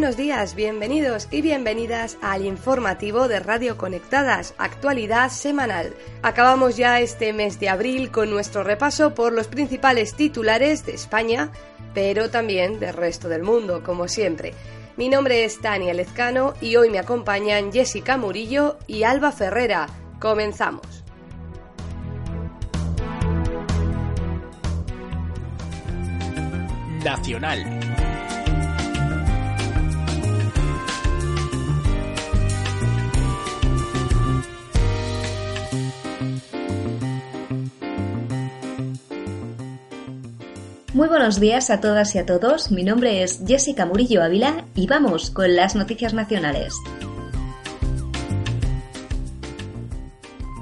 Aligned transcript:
Buenos 0.00 0.16
días, 0.16 0.54
bienvenidos 0.54 1.28
y 1.30 1.42
bienvenidas 1.42 2.16
al 2.22 2.46
informativo 2.46 3.28
de 3.28 3.38
Radio 3.38 3.76
Conectadas, 3.76 4.54
actualidad 4.56 5.28
semanal. 5.28 5.94
Acabamos 6.22 6.78
ya 6.78 7.00
este 7.00 7.34
mes 7.34 7.60
de 7.60 7.68
abril 7.68 8.10
con 8.10 8.30
nuestro 8.30 8.64
repaso 8.64 9.14
por 9.14 9.34
los 9.34 9.48
principales 9.48 10.14
titulares 10.14 10.86
de 10.86 10.94
España, 10.94 11.52
pero 11.92 12.30
también 12.30 12.80
del 12.80 12.94
resto 12.94 13.28
del 13.28 13.42
mundo, 13.42 13.82
como 13.84 14.08
siempre. 14.08 14.54
Mi 14.96 15.10
nombre 15.10 15.44
es 15.44 15.60
Tania 15.60 15.92
Lezcano 15.92 16.54
y 16.62 16.76
hoy 16.76 16.88
me 16.88 16.98
acompañan 16.98 17.70
Jessica 17.70 18.16
Murillo 18.16 18.78
y 18.86 19.02
Alba 19.02 19.32
Ferrera. 19.32 19.86
Comenzamos. 20.18 21.04
Nacional. 27.04 27.99
Muy 41.00 41.08
buenos 41.08 41.40
días 41.40 41.70
a 41.70 41.80
todas 41.80 42.14
y 42.14 42.18
a 42.18 42.26
todos. 42.26 42.70
Mi 42.70 42.84
nombre 42.84 43.22
es 43.22 43.40
Jessica 43.46 43.86
Murillo 43.86 44.22
Ávila 44.22 44.66
y 44.74 44.86
vamos 44.86 45.30
con 45.30 45.56
las 45.56 45.74
noticias 45.74 46.12
nacionales. 46.12 46.74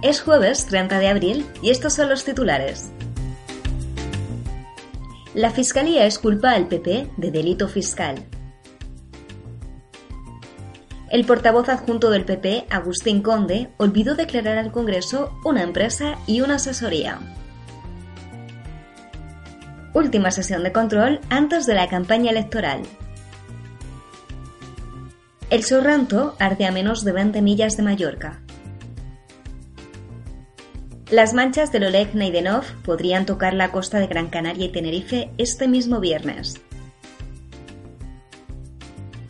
Es 0.00 0.20
jueves 0.20 0.66
30 0.66 1.00
de 1.00 1.08
abril 1.08 1.46
y 1.60 1.70
estos 1.70 1.94
son 1.94 2.08
los 2.08 2.24
titulares. 2.24 2.92
La 5.34 5.50
Fiscalía 5.50 6.06
exculpa 6.06 6.52
al 6.52 6.68
PP 6.68 7.10
de 7.16 7.30
delito 7.32 7.66
fiscal. 7.66 8.24
El 11.10 11.24
portavoz 11.24 11.68
adjunto 11.68 12.10
del 12.10 12.24
PP, 12.24 12.66
Agustín 12.70 13.22
Conde, 13.22 13.72
olvidó 13.76 14.14
declarar 14.14 14.58
al 14.58 14.70
Congreso 14.70 15.36
una 15.44 15.64
empresa 15.64 16.16
y 16.28 16.42
una 16.42 16.54
asesoría 16.54 17.18
última 19.94 20.30
sesión 20.30 20.62
de 20.62 20.72
control 20.72 21.20
antes 21.30 21.66
de 21.66 21.74
la 21.74 21.88
campaña 21.88 22.30
electoral. 22.30 22.82
El 25.50 25.64
Sorranto 25.64 26.36
arde 26.38 26.66
a 26.66 26.72
menos 26.72 27.04
de 27.04 27.12
20 27.12 27.40
millas 27.42 27.76
de 27.76 27.82
Mallorca. 27.82 28.40
Las 31.10 31.32
manchas 31.32 31.72
del 31.72 31.84
Oleg 31.84 32.14
Naidenov 32.14 32.64
podrían 32.82 33.24
tocar 33.24 33.54
la 33.54 33.72
costa 33.72 33.98
de 33.98 34.08
Gran 34.08 34.28
Canaria 34.28 34.66
y 34.66 34.72
Tenerife 34.72 35.30
este 35.38 35.66
mismo 35.66 36.00
viernes. 36.00 36.60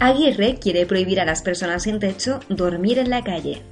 Aguirre 0.00 0.58
quiere 0.60 0.86
prohibir 0.86 1.20
a 1.20 1.24
las 1.24 1.42
personas 1.42 1.84
sin 1.84 2.00
techo 2.00 2.40
dormir 2.48 2.98
en 2.98 3.10
la 3.10 3.22
calle. 3.22 3.62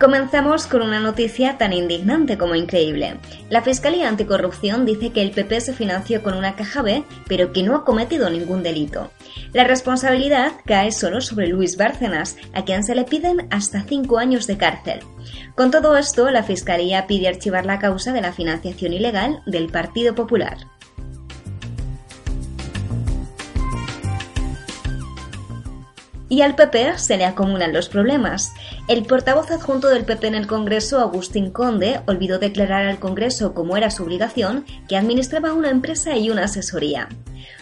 Comenzamos 0.00 0.66
con 0.66 0.80
una 0.80 0.98
noticia 0.98 1.58
tan 1.58 1.74
indignante 1.74 2.38
como 2.38 2.54
increíble. 2.54 3.18
La 3.50 3.60
Fiscalía 3.60 4.08
Anticorrupción 4.08 4.86
dice 4.86 5.10
que 5.10 5.20
el 5.20 5.30
PP 5.30 5.60
se 5.60 5.74
financió 5.74 6.22
con 6.22 6.32
una 6.32 6.56
caja 6.56 6.80
B, 6.80 7.04
pero 7.28 7.52
que 7.52 7.62
no 7.62 7.76
ha 7.76 7.84
cometido 7.84 8.30
ningún 8.30 8.62
delito. 8.62 9.10
La 9.52 9.64
responsabilidad 9.64 10.52
cae 10.64 10.90
solo 10.90 11.20
sobre 11.20 11.48
Luis 11.48 11.76
Bárcenas, 11.76 12.38
a 12.54 12.64
quien 12.64 12.82
se 12.82 12.94
le 12.94 13.04
piden 13.04 13.46
hasta 13.50 13.82
cinco 13.82 14.16
años 14.16 14.46
de 14.46 14.56
cárcel. 14.56 15.00
Con 15.54 15.70
todo 15.70 15.94
esto, 15.98 16.30
la 16.30 16.44
Fiscalía 16.44 17.06
pide 17.06 17.28
archivar 17.28 17.66
la 17.66 17.78
causa 17.78 18.14
de 18.14 18.22
la 18.22 18.32
financiación 18.32 18.94
ilegal 18.94 19.42
del 19.44 19.68
Partido 19.68 20.14
Popular. 20.14 20.56
y 26.30 26.42
al 26.42 26.54
PP 26.54 26.96
se 26.96 27.18
le 27.18 27.26
acumulan 27.26 27.74
los 27.74 27.90
problemas. 27.90 28.54
El 28.90 29.04
portavoz 29.04 29.52
adjunto 29.52 29.88
del 29.88 30.04
PP 30.04 30.26
en 30.26 30.34
el 30.34 30.48
Congreso, 30.48 30.98
Agustín 30.98 31.52
Conde, 31.52 32.00
olvidó 32.08 32.40
declarar 32.40 32.86
al 32.86 32.98
Congreso, 32.98 33.54
como 33.54 33.76
era 33.76 33.88
su 33.88 34.02
obligación, 34.02 34.64
que 34.88 34.96
administraba 34.96 35.52
una 35.52 35.70
empresa 35.70 36.16
y 36.16 36.28
una 36.28 36.46
asesoría. 36.46 37.08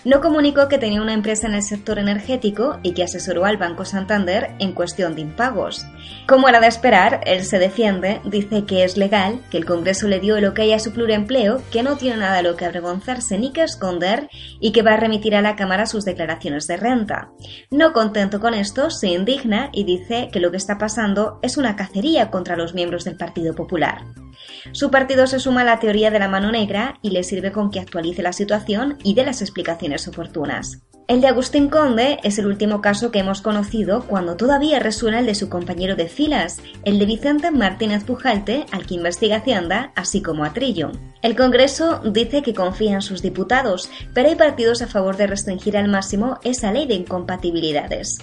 No 0.04 0.22
comunicó 0.22 0.68
que 0.68 0.78
tenía 0.78 1.02
una 1.02 1.12
empresa 1.12 1.46
en 1.46 1.54
el 1.54 1.62
sector 1.62 1.98
energético 1.98 2.78
y 2.82 2.92
que 2.92 3.02
asesoró 3.02 3.44
al 3.44 3.58
Banco 3.58 3.84
Santander 3.84 4.52
en 4.58 4.72
cuestión 4.72 5.14
de 5.14 5.20
impagos. 5.20 5.84
Como 6.26 6.48
era 6.48 6.60
de 6.60 6.66
esperar, 6.66 7.20
él 7.26 7.44
se 7.44 7.58
defiende, 7.58 8.20
dice 8.24 8.64
que 8.64 8.84
es 8.84 8.96
legal, 8.96 9.40
que 9.50 9.58
el 9.58 9.66
Congreso 9.66 10.08
le 10.08 10.20
dio 10.20 10.36
el 10.36 10.46
ok 10.46 10.60
a 10.74 10.78
su 10.78 10.92
pluriempleo, 10.92 11.62
que 11.70 11.82
no 11.82 11.96
tiene 11.96 12.16
nada 12.16 12.42
lo 12.42 12.56
que 12.56 12.64
avergonzarse 12.64 13.38
ni 13.38 13.52
que 13.52 13.62
esconder 13.62 14.28
y 14.60 14.72
que 14.72 14.82
va 14.82 14.94
a 14.94 14.96
remitir 14.96 15.36
a 15.36 15.42
la 15.42 15.56
Cámara 15.56 15.86
sus 15.86 16.04
declaraciones 16.04 16.66
de 16.66 16.78
renta. 16.78 17.30
No 17.70 17.92
contento 17.92 18.40
con 18.40 18.54
esto, 18.54 18.90
se 18.90 19.08
indigna 19.08 19.68
y 19.72 19.84
dice 19.84 20.30
que 20.32 20.40
lo 20.40 20.50
que 20.50 20.56
está 20.56 20.78
pasando 20.78 21.17
es 21.42 21.56
una 21.56 21.76
cacería 21.76 22.30
contra 22.30 22.56
los 22.56 22.74
miembros 22.74 23.04
del 23.04 23.16
Partido 23.16 23.54
Popular. 23.54 24.04
Su 24.72 24.90
partido 24.90 25.26
se 25.26 25.38
suma 25.38 25.62
a 25.62 25.64
la 25.64 25.78
teoría 25.78 26.10
de 26.10 26.18
la 26.18 26.28
mano 26.28 26.50
negra 26.50 26.98
y 27.02 27.10
le 27.10 27.22
sirve 27.22 27.52
con 27.52 27.70
que 27.70 27.80
actualice 27.80 28.22
la 28.22 28.32
situación 28.32 28.98
y 29.02 29.14
dé 29.14 29.24
las 29.24 29.42
explicaciones 29.42 30.06
oportunas. 30.08 30.82
El 31.08 31.22
de 31.22 31.28
Agustín 31.28 31.70
Conde 31.70 32.18
es 32.22 32.38
el 32.38 32.44
último 32.46 32.82
caso 32.82 33.10
que 33.10 33.20
hemos 33.20 33.40
conocido 33.40 34.04
cuando 34.06 34.36
todavía 34.36 34.78
resuena 34.78 35.20
el 35.20 35.26
de 35.26 35.34
su 35.34 35.48
compañero 35.48 35.96
de 35.96 36.06
filas, 36.06 36.58
el 36.84 36.98
de 36.98 37.06
Vicente 37.06 37.50
Martínez 37.50 38.04
Pujalte, 38.04 38.66
al 38.72 38.84
que 38.86 38.96
investiga 38.96 39.38
Hacienda, 39.38 39.90
así 39.96 40.20
como 40.20 40.44
a 40.44 40.52
Trillo. 40.52 40.92
El 41.22 41.34
Congreso 41.34 42.02
dice 42.04 42.42
que 42.42 42.52
confía 42.52 42.92
en 42.92 43.00
sus 43.00 43.22
diputados, 43.22 43.88
pero 44.12 44.28
hay 44.28 44.34
partidos 44.34 44.82
a 44.82 44.86
favor 44.86 45.16
de 45.16 45.28
restringir 45.28 45.78
al 45.78 45.88
máximo 45.88 46.40
esa 46.44 46.72
ley 46.72 46.86
de 46.86 46.96
incompatibilidades. 46.96 48.18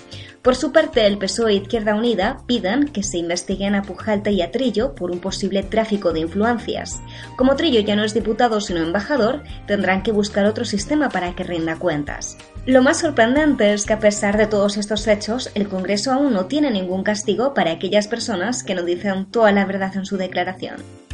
Por 0.46 0.56
su 0.56 0.72
parte, 0.72 1.08
el 1.08 1.18
PSOE 1.18 1.54
e 1.54 1.56
Izquierda 1.56 1.96
Unida 1.96 2.38
piden 2.46 2.90
que 2.90 3.02
se 3.02 3.18
investiguen 3.18 3.74
a 3.74 3.82
Pujalte 3.82 4.30
y 4.30 4.44
a 4.44 4.52
Trillo 4.52 4.94
por 4.94 5.10
un 5.10 5.18
posible 5.18 5.64
tráfico 5.64 6.14
de 6.14 6.20
influencias. 6.20 7.02
Como 7.36 7.56
Trillo 7.56 7.80
ya 7.80 7.96
no 7.96 8.04
es 8.04 8.14
diputado 8.14 8.62
sino 8.62 8.82
embajador, 8.82 9.42
tendrán 9.66 10.04
que 10.04 10.12
buscar 10.12 10.46
otro 10.46 10.64
sistema 10.64 11.10
para 11.10 11.34
que 11.34 11.44
rinda 11.44 11.80
cuentas. 11.80 12.38
Lo 12.68 12.84
más 12.84 13.00
sorprendente 13.00 13.74
es 13.74 13.88
que 13.88 13.94
a 13.94 14.00
pesar 14.00 14.38
de 14.38 14.46
todos 14.46 14.78
estos 14.78 15.08
hechos, 15.08 15.50
el 15.56 15.68
Congreso 15.68 16.12
aún 16.12 16.32
no 16.32 16.46
tiene 16.46 16.70
ningún 16.70 17.02
castigo 17.02 17.56
para 17.56 17.72
aquellas 17.72 18.08
personas 18.08 18.64
que 18.64 18.76
no 18.76 18.84
dicen 18.84 19.26
toda 19.26 19.52
la 19.52 19.66
verdad 19.66 19.98
en 19.98 20.06
su 20.06 20.16
declaración. 20.16 21.05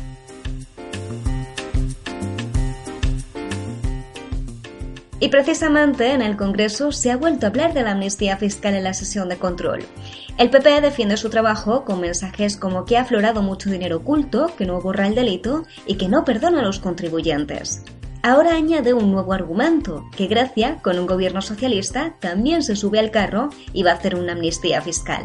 Y 5.22 5.30
precisamente 5.30 6.14
en 6.14 6.24
el 6.24 6.36
Congreso 6.36 6.92
se 6.92 7.12
ha 7.12 7.16
vuelto 7.16 7.46
a 7.46 7.50
hablar 7.50 7.76
de 7.76 7.84
la 7.84 7.92
amnistía 7.92 8.38
fiscal 8.38 8.74
en 8.74 8.84
la 8.84 8.96
sesión 8.96 9.30
de 9.30 9.38
control. 9.38 9.86
El 10.40 10.50
PP 10.50 10.82
defiende 10.82 11.16
su 11.16 11.30
trabajo 11.30 11.86
con 11.86 12.02
mensajes 12.02 12.58
como 12.58 12.86
que 12.86 12.98
ha 12.98 13.02
aflorado 13.02 13.44
mucho 13.44 13.70
dinero 13.70 13.98
oculto, 13.98 14.52
que 14.58 14.66
no 14.66 14.82
borra 14.82 15.06
el 15.06 15.14
delito 15.14 15.64
y 15.86 15.96
que 15.96 16.10
no 16.10 16.26
perdona 16.26 16.62
a 16.62 16.64
los 16.64 16.80
contribuyentes. 16.80 17.84
Ahora 18.24 18.56
añade 18.56 18.94
un 18.94 19.12
nuevo 19.12 19.34
argumento, 19.34 20.10
que 20.18 20.26
Grecia, 20.26 20.80
con 20.82 20.98
un 20.98 21.06
gobierno 21.06 21.44
socialista, 21.44 22.16
también 22.20 22.64
se 22.64 22.76
sube 22.76 22.98
al 22.98 23.12
carro 23.12 23.50
y 23.74 23.84
va 23.84 23.92
a 23.92 23.96
hacer 23.96 24.16
una 24.16 24.34
amnistía 24.34 24.82
fiscal. 24.82 25.22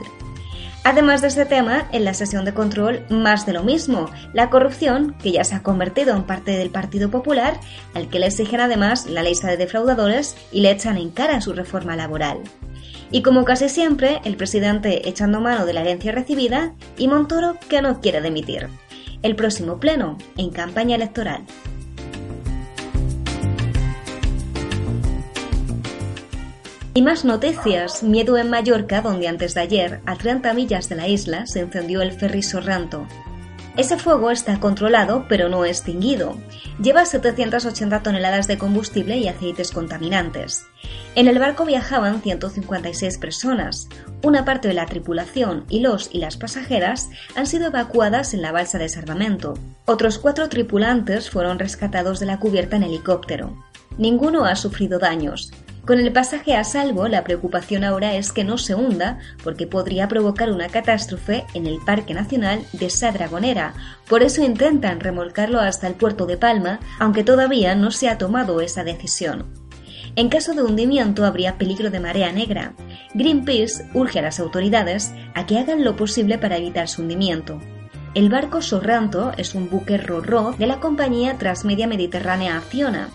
Además 0.88 1.20
de 1.20 1.26
este 1.26 1.46
tema, 1.46 1.88
en 1.90 2.04
la 2.04 2.14
sesión 2.14 2.44
de 2.44 2.54
control, 2.54 3.04
más 3.10 3.44
de 3.44 3.52
lo 3.52 3.64
mismo, 3.64 4.08
la 4.32 4.50
corrupción, 4.50 5.16
que 5.20 5.32
ya 5.32 5.42
se 5.42 5.56
ha 5.56 5.64
convertido 5.64 6.14
en 6.14 6.22
parte 6.22 6.52
del 6.52 6.70
Partido 6.70 7.10
Popular, 7.10 7.58
al 7.92 8.08
que 8.08 8.20
le 8.20 8.26
exigen 8.26 8.60
además 8.60 9.06
la 9.06 9.24
lista 9.24 9.48
de 9.48 9.56
defraudadores 9.56 10.36
y 10.52 10.60
le 10.60 10.70
echan 10.70 10.96
en 10.96 11.10
cara 11.10 11.40
su 11.40 11.54
reforma 11.54 11.96
laboral. 11.96 12.38
Y 13.10 13.22
como 13.22 13.44
casi 13.44 13.68
siempre, 13.68 14.20
el 14.22 14.36
presidente 14.36 15.08
echando 15.08 15.40
mano 15.40 15.66
de 15.66 15.72
la 15.72 15.80
herencia 15.80 16.12
recibida 16.12 16.72
y 16.96 17.08
Montoro 17.08 17.58
que 17.68 17.82
no 17.82 18.00
quiere 18.00 18.20
demitir. 18.20 18.68
El 19.22 19.34
próximo 19.34 19.80
pleno, 19.80 20.16
en 20.36 20.50
campaña 20.50 20.94
electoral. 20.94 21.42
Y 26.96 27.02
más 27.02 27.26
noticias. 27.26 28.02
Miedo 28.02 28.38
en 28.38 28.48
Mallorca, 28.48 29.02
donde 29.02 29.28
antes 29.28 29.52
de 29.52 29.60
ayer, 29.60 30.00
a 30.06 30.16
30 30.16 30.54
millas 30.54 30.88
de 30.88 30.96
la 30.96 31.08
isla, 31.08 31.46
se 31.46 31.60
encendió 31.60 32.00
el 32.00 32.10
ferry 32.10 32.42
Sorranto. 32.42 33.06
Ese 33.76 33.98
fuego 33.98 34.30
está 34.30 34.58
controlado, 34.60 35.26
pero 35.28 35.50
no 35.50 35.66
extinguido. 35.66 36.38
Lleva 36.80 37.04
780 37.04 38.02
toneladas 38.02 38.46
de 38.46 38.56
combustible 38.56 39.18
y 39.18 39.28
aceites 39.28 39.72
contaminantes. 39.72 40.64
En 41.14 41.28
el 41.28 41.38
barco 41.38 41.66
viajaban 41.66 42.22
156 42.22 43.18
personas. 43.18 43.90
Una 44.24 44.46
parte 44.46 44.68
de 44.68 44.72
la 44.72 44.86
tripulación 44.86 45.66
y 45.68 45.80
los 45.80 46.08
y 46.14 46.20
las 46.20 46.38
pasajeras 46.38 47.10
han 47.34 47.46
sido 47.46 47.66
evacuadas 47.66 48.32
en 48.32 48.40
la 48.40 48.52
balsa 48.52 48.78
de 48.78 48.88
salvamento. 48.88 49.52
Otros 49.84 50.18
cuatro 50.18 50.48
tripulantes 50.48 51.28
fueron 51.28 51.58
rescatados 51.58 52.20
de 52.20 52.26
la 52.26 52.38
cubierta 52.38 52.76
en 52.76 52.84
helicóptero. 52.84 53.54
Ninguno 53.98 54.46
ha 54.46 54.56
sufrido 54.56 54.98
daños. 54.98 55.52
Con 55.86 56.00
el 56.00 56.12
pasaje 56.12 56.56
a 56.56 56.64
salvo, 56.64 57.06
la 57.06 57.22
preocupación 57.22 57.84
ahora 57.84 58.16
es 58.16 58.32
que 58.32 58.42
no 58.42 58.58
se 58.58 58.74
hunda 58.74 59.20
porque 59.44 59.68
podría 59.68 60.08
provocar 60.08 60.50
una 60.50 60.66
catástrofe 60.68 61.44
en 61.54 61.66
el 61.66 61.78
Parque 61.78 62.12
Nacional 62.12 62.64
de 62.72 62.90
Sadragonera. 62.90 63.72
Por 64.08 64.24
eso 64.24 64.42
intentan 64.42 64.98
remolcarlo 64.98 65.60
hasta 65.60 65.86
el 65.86 65.94
puerto 65.94 66.26
de 66.26 66.38
Palma, 66.38 66.80
aunque 66.98 67.22
todavía 67.22 67.76
no 67.76 67.92
se 67.92 68.08
ha 68.08 68.18
tomado 68.18 68.60
esa 68.60 68.82
decisión. 68.82 69.46
En 70.16 70.28
caso 70.28 70.54
de 70.54 70.64
hundimiento 70.64 71.24
habría 71.24 71.56
peligro 71.56 71.90
de 71.90 72.00
marea 72.00 72.32
negra. 72.32 72.74
Greenpeace 73.14 73.88
urge 73.94 74.18
a 74.18 74.22
las 74.22 74.40
autoridades 74.40 75.12
a 75.34 75.46
que 75.46 75.56
hagan 75.56 75.84
lo 75.84 75.94
posible 75.94 76.36
para 76.36 76.56
evitar 76.56 76.88
su 76.88 77.02
hundimiento. 77.02 77.60
El 78.14 78.28
barco 78.28 78.60
Sorranto 78.60 79.32
es 79.36 79.54
un 79.54 79.70
buque 79.70 79.98
RORO 79.98 80.52
de 80.58 80.66
la 80.66 80.80
compañía 80.80 81.38
Transmedia 81.38 81.86
Mediterránea 81.86 82.56
Acciona. 82.56 83.08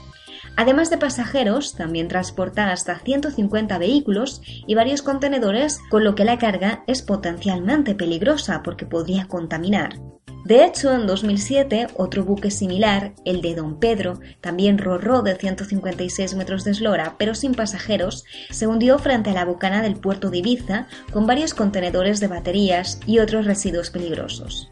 Además 0.55 0.89
de 0.89 0.97
pasajeros, 0.97 1.75
también 1.75 2.07
transporta 2.07 2.71
hasta 2.71 2.99
150 2.99 3.77
vehículos 3.77 4.41
y 4.45 4.75
varios 4.75 5.01
contenedores, 5.01 5.79
con 5.89 6.03
lo 6.03 6.15
que 6.15 6.25
la 6.25 6.37
carga 6.37 6.83
es 6.87 7.01
potencialmente 7.01 7.95
peligrosa 7.95 8.61
porque 8.63 8.85
podría 8.85 9.27
contaminar. 9.27 9.99
De 10.43 10.65
hecho, 10.65 10.93
en 10.93 11.05
2007, 11.05 11.89
otro 11.95 12.25
buque 12.25 12.49
similar, 12.49 13.13
el 13.25 13.41
de 13.41 13.53
Don 13.53 13.79
Pedro, 13.79 14.19
también 14.41 14.79
rorró 14.79 15.21
de 15.21 15.35
156 15.35 16.33
metros 16.35 16.63
de 16.63 16.71
eslora, 16.71 17.15
pero 17.19 17.35
sin 17.35 17.53
pasajeros, 17.53 18.25
se 18.49 18.65
hundió 18.65 18.97
frente 18.97 19.29
a 19.29 19.33
la 19.33 19.45
bocana 19.45 19.83
del 19.83 19.97
puerto 19.97 20.31
de 20.31 20.39
Ibiza 20.39 20.87
con 21.13 21.27
varios 21.27 21.53
contenedores 21.53 22.19
de 22.19 22.27
baterías 22.27 22.99
y 23.05 23.19
otros 23.19 23.45
residuos 23.45 23.91
peligrosos. 23.91 24.71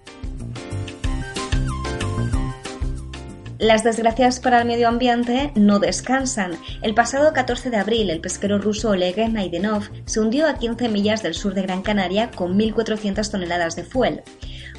Las 3.60 3.84
desgracias 3.84 4.40
para 4.40 4.62
el 4.62 4.66
medio 4.66 4.88
ambiente 4.88 5.52
no 5.54 5.80
descansan. 5.80 6.54
El 6.82 6.94
pasado 6.94 7.34
14 7.34 7.70
de 7.70 7.76
abril, 7.76 8.10
el 8.10 8.22
pesquero 8.22 8.58
ruso 8.58 8.92
Oleg 8.92 9.30
Maidenov 9.30 9.84
se 10.06 10.22
hundió 10.22 10.48
a 10.48 10.54
15 10.54 10.88
millas 10.88 11.24
del 11.24 11.34
sur 11.34 11.54
de 11.54 11.64
Gran 11.64 11.82
Canaria 11.82 12.32
con 12.32 12.58
1.400 12.58 13.30
toneladas 13.30 13.76
de 13.76 13.84
fuel. 13.84 14.24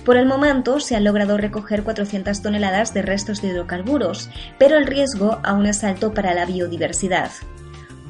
Por 0.02 0.16
el 0.16 0.24
momento 0.24 0.80
se 0.80 0.96
han 0.96 1.04
logrado 1.04 1.36
recoger 1.36 1.82
400 1.84 2.40
toneladas 2.40 2.94
de 2.94 3.02
restos 3.02 3.42
de 3.42 3.48
hidrocarburos, 3.48 4.30
pero 4.58 4.78
el 4.78 4.86
riesgo 4.86 5.40
aún 5.44 5.66
es 5.66 5.84
alto 5.84 6.14
para 6.14 6.32
la 6.32 6.46
biodiversidad. 6.46 7.30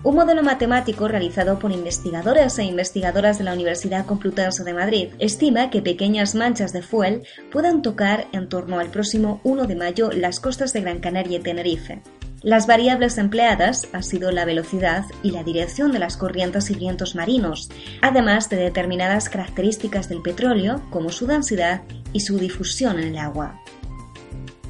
Un 0.02 0.14
modelo 0.14 0.42
matemático 0.42 1.08
realizado 1.08 1.58
por 1.58 1.72
investigadores 1.72 2.58
e 2.58 2.64
investigadoras 2.64 3.36
de 3.36 3.44
la 3.44 3.52
Universidad 3.52 4.06
Complutense 4.06 4.64
de 4.64 4.72
Madrid 4.72 5.08
estima 5.18 5.68
que 5.68 5.82
pequeñas 5.82 6.34
manchas 6.34 6.72
de 6.72 6.80
fuel 6.80 7.22
puedan 7.52 7.82
tocar 7.82 8.26
en 8.32 8.48
torno 8.48 8.78
al 8.78 8.88
próximo 8.88 9.42
1 9.44 9.66
de 9.66 9.76
mayo 9.76 10.10
las 10.10 10.40
costas 10.40 10.72
de 10.72 10.80
Gran 10.80 11.00
Canaria 11.00 11.36
y 11.36 11.42
Tenerife. 11.42 12.00
Las 12.42 12.66
variables 12.66 13.18
empleadas 13.18 13.88
han 13.92 14.02
sido 14.02 14.30
la 14.30 14.46
velocidad 14.46 15.04
y 15.22 15.32
la 15.32 15.44
dirección 15.44 15.92
de 15.92 15.98
las 15.98 16.16
corrientes 16.16 16.70
y 16.70 16.76
vientos 16.76 17.14
marinos, 17.14 17.68
además 18.00 18.48
de 18.48 18.56
determinadas 18.56 19.28
características 19.28 20.08
del 20.08 20.22
petróleo 20.22 20.80
como 20.88 21.10
su 21.10 21.26
densidad 21.26 21.82
y 22.14 22.20
su 22.20 22.38
difusión 22.38 22.98
en 22.98 23.08
el 23.08 23.18
agua. 23.18 23.59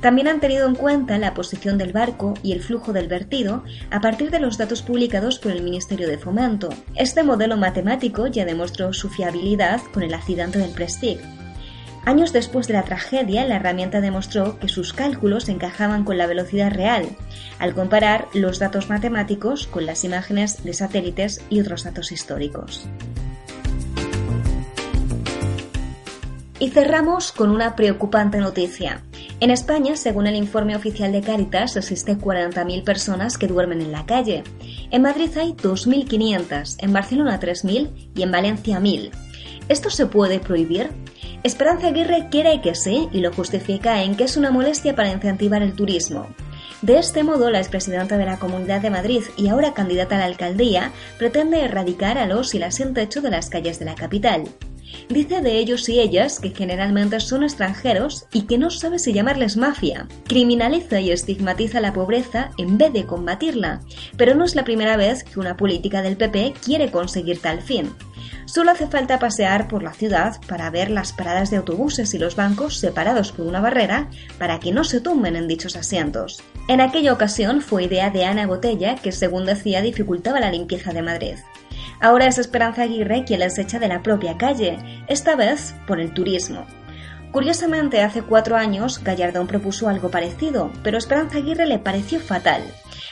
También 0.00 0.28
han 0.28 0.40
tenido 0.40 0.66
en 0.66 0.74
cuenta 0.74 1.18
la 1.18 1.34
posición 1.34 1.76
del 1.76 1.92
barco 1.92 2.34
y 2.42 2.52
el 2.52 2.62
flujo 2.62 2.92
del 2.92 3.08
vertido 3.08 3.64
a 3.90 4.00
partir 4.00 4.30
de 4.30 4.40
los 4.40 4.56
datos 4.56 4.82
publicados 4.82 5.38
por 5.38 5.52
el 5.52 5.62
Ministerio 5.62 6.08
de 6.08 6.16
Fomento. 6.16 6.70
Este 6.94 7.22
modelo 7.22 7.58
matemático 7.58 8.26
ya 8.26 8.46
demostró 8.46 8.94
su 8.94 9.10
fiabilidad 9.10 9.80
con 9.92 10.02
el 10.02 10.14
accidente 10.14 10.58
del 10.58 10.70
Prestige. 10.70 11.20
Años 12.06 12.32
después 12.32 12.66
de 12.66 12.72
la 12.72 12.84
tragedia, 12.84 13.44
la 13.44 13.56
herramienta 13.56 14.00
demostró 14.00 14.58
que 14.58 14.68
sus 14.68 14.94
cálculos 14.94 15.50
encajaban 15.50 16.04
con 16.04 16.16
la 16.16 16.26
velocidad 16.26 16.72
real, 16.72 17.04
al 17.58 17.74
comparar 17.74 18.26
los 18.32 18.58
datos 18.58 18.88
matemáticos 18.88 19.66
con 19.66 19.84
las 19.84 20.02
imágenes 20.04 20.64
de 20.64 20.72
satélites 20.72 21.42
y 21.50 21.60
otros 21.60 21.84
datos 21.84 22.10
históricos. 22.10 22.88
Y 26.58 26.70
cerramos 26.70 27.32
con 27.32 27.50
una 27.50 27.76
preocupante 27.76 28.38
noticia. 28.38 29.02
En 29.40 29.50
España, 29.50 29.96
según 29.96 30.26
el 30.26 30.36
informe 30.36 30.76
oficial 30.76 31.12
de 31.12 31.22
Cáritas, 31.22 31.74
existen 31.74 32.20
40.000 32.20 32.84
personas 32.84 33.38
que 33.38 33.46
duermen 33.46 33.80
en 33.80 33.90
la 33.90 34.04
calle. 34.04 34.44
En 34.90 35.00
Madrid 35.00 35.30
hay 35.38 35.54
2.500, 35.54 36.76
en 36.78 36.92
Barcelona 36.92 37.40
3.000 37.40 38.10
y 38.14 38.22
en 38.22 38.30
Valencia 38.30 38.80
1.000. 38.80 39.10
¿Esto 39.70 39.88
se 39.88 40.04
puede 40.04 40.40
prohibir? 40.40 40.90
Esperanza 41.42 41.86
Aguirre 41.86 42.28
quiere 42.30 42.60
que 42.60 42.74
sí 42.74 43.08
y 43.12 43.20
lo 43.20 43.32
justifica 43.32 44.02
en 44.02 44.14
que 44.14 44.24
es 44.24 44.36
una 44.36 44.50
molestia 44.50 44.94
para 44.94 45.10
incentivar 45.10 45.62
el 45.62 45.72
turismo. 45.72 46.26
De 46.82 46.98
este 46.98 47.24
modo, 47.24 47.50
la 47.50 47.60
expresidenta 47.60 48.18
de 48.18 48.26
la 48.26 48.38
Comunidad 48.38 48.82
de 48.82 48.90
Madrid 48.90 49.22
y 49.38 49.48
ahora 49.48 49.72
candidata 49.72 50.16
a 50.16 50.18
la 50.18 50.24
alcaldía 50.26 50.92
pretende 51.16 51.62
erradicar 51.62 52.18
a 52.18 52.26
los 52.26 52.54
y 52.54 52.58
las 52.58 52.74
sin 52.74 52.92
techo 52.92 53.22
de 53.22 53.30
las 53.30 53.48
calles 53.48 53.78
de 53.78 53.86
la 53.86 53.94
capital. 53.94 54.44
Dice 55.08 55.40
de 55.40 55.58
ellos 55.58 55.88
y 55.88 56.00
ellas 56.00 56.40
que 56.40 56.50
generalmente 56.50 57.18
son 57.20 57.42
extranjeros 57.42 58.26
y 58.32 58.42
que 58.42 58.58
no 58.58 58.70
sabe 58.70 58.98
si 58.98 59.12
llamarles 59.12 59.56
mafia. 59.56 60.06
Criminaliza 60.26 61.00
y 61.00 61.10
estigmatiza 61.10 61.80
la 61.80 61.92
pobreza 61.92 62.50
en 62.58 62.78
vez 62.78 62.92
de 62.92 63.06
combatirla, 63.06 63.80
pero 64.16 64.34
no 64.34 64.44
es 64.44 64.54
la 64.54 64.64
primera 64.64 64.96
vez 64.96 65.24
que 65.24 65.40
una 65.40 65.56
política 65.56 66.02
del 66.02 66.16
PP 66.16 66.54
quiere 66.64 66.90
conseguir 66.90 67.40
tal 67.40 67.60
fin. 67.62 67.90
Solo 68.46 68.72
hace 68.72 68.88
falta 68.88 69.18
pasear 69.18 69.68
por 69.68 69.82
la 69.82 69.92
ciudad 69.92 70.40
para 70.48 70.70
ver 70.70 70.90
las 70.90 71.12
paradas 71.12 71.50
de 71.50 71.58
autobuses 71.58 72.12
y 72.14 72.18
los 72.18 72.34
bancos 72.34 72.78
separados 72.78 73.32
por 73.32 73.46
una 73.46 73.60
barrera 73.60 74.08
para 74.38 74.58
que 74.58 74.72
no 74.72 74.82
se 74.82 75.00
tumben 75.00 75.36
en 75.36 75.46
dichos 75.46 75.76
asientos. 75.76 76.42
En 76.66 76.80
aquella 76.80 77.12
ocasión 77.12 77.60
fue 77.60 77.84
idea 77.84 78.10
de 78.10 78.24
Ana 78.24 78.46
Botella 78.46 78.96
que, 78.96 79.12
según 79.12 79.46
decía, 79.46 79.82
dificultaba 79.82 80.40
la 80.40 80.50
limpieza 80.50 80.92
de 80.92 81.02
Madrid. 81.02 81.36
Ahora 82.00 82.26
es 82.26 82.38
Esperanza 82.38 82.82
Aguirre 82.82 83.24
quien 83.24 83.40
les 83.40 83.58
echa 83.58 83.78
de 83.78 83.88
la 83.88 84.02
propia 84.02 84.38
calle, 84.38 84.78
esta 85.06 85.36
vez 85.36 85.74
por 85.86 86.00
el 86.00 86.14
turismo. 86.14 86.66
Curiosamente, 87.30 88.00
hace 88.00 88.22
cuatro 88.22 88.56
años 88.56 89.04
Gallardón 89.04 89.46
propuso 89.46 89.88
algo 89.88 90.10
parecido, 90.10 90.72
pero 90.82 90.98
Esperanza 90.98 91.38
Aguirre 91.38 91.66
le 91.66 91.78
pareció 91.78 92.18
fatal. 92.18 92.62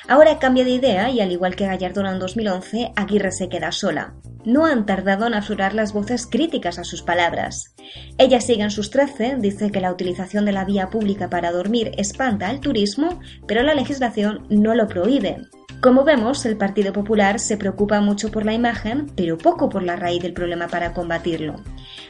Ahora 0.08 0.38
cambia 0.38 0.64
de 0.64 0.70
idea 0.70 1.10
y 1.10 1.20
al 1.20 1.30
igual 1.30 1.54
que 1.54 1.66
Gallardón 1.66 2.06
en 2.06 2.18
2011, 2.18 2.92
Aguirre 2.96 3.30
se 3.30 3.50
queda 3.50 3.70
sola. 3.72 4.14
No 4.44 4.64
han 4.64 4.86
tardado 4.86 5.26
en 5.26 5.34
aflorar 5.34 5.74
las 5.74 5.92
voces 5.92 6.26
críticas 6.26 6.78
a 6.78 6.84
sus 6.84 7.02
palabras. 7.02 7.74
Ella 8.16 8.40
sigue 8.40 8.62
en 8.62 8.70
sus 8.70 8.90
trece, 8.90 9.36
dice 9.38 9.70
que 9.70 9.80
la 9.80 9.92
utilización 9.92 10.46
de 10.46 10.52
la 10.52 10.64
vía 10.64 10.88
pública 10.88 11.28
para 11.28 11.52
dormir 11.52 11.92
espanta 11.98 12.48
al 12.48 12.60
turismo, 12.60 13.20
pero 13.46 13.62
la 13.62 13.74
legislación 13.74 14.46
no 14.48 14.74
lo 14.74 14.88
prohíbe. 14.88 15.42
Como 15.80 16.02
vemos, 16.02 16.44
el 16.44 16.56
Partido 16.56 16.92
Popular 16.92 17.38
se 17.38 17.56
preocupa 17.56 18.00
mucho 18.00 18.32
por 18.32 18.44
la 18.44 18.52
imagen, 18.52 19.06
pero 19.14 19.38
poco 19.38 19.68
por 19.68 19.84
la 19.84 19.94
raíz 19.94 20.20
del 20.20 20.32
problema 20.32 20.66
para 20.66 20.92
combatirlo. 20.92 21.54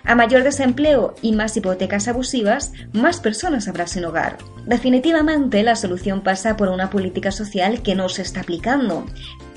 A 0.04 0.14
mayor 0.14 0.42
desempleo 0.42 1.14
y 1.20 1.32
más 1.32 1.54
hipotecas 1.54 2.08
abusivas, 2.08 2.72
más 2.94 3.20
personas 3.20 3.68
habrá 3.68 3.86
sin 3.86 4.06
hogar. 4.06 4.38
Definitivamente, 4.64 5.62
la 5.62 5.76
solución 5.76 6.22
pasa 6.22 6.56
por 6.56 6.68
una 6.70 6.88
política 6.88 7.30
social 7.30 7.82
que 7.82 7.94
no 7.94 8.08
se 8.08 8.22
está 8.22 8.40
aplicando. 8.40 9.04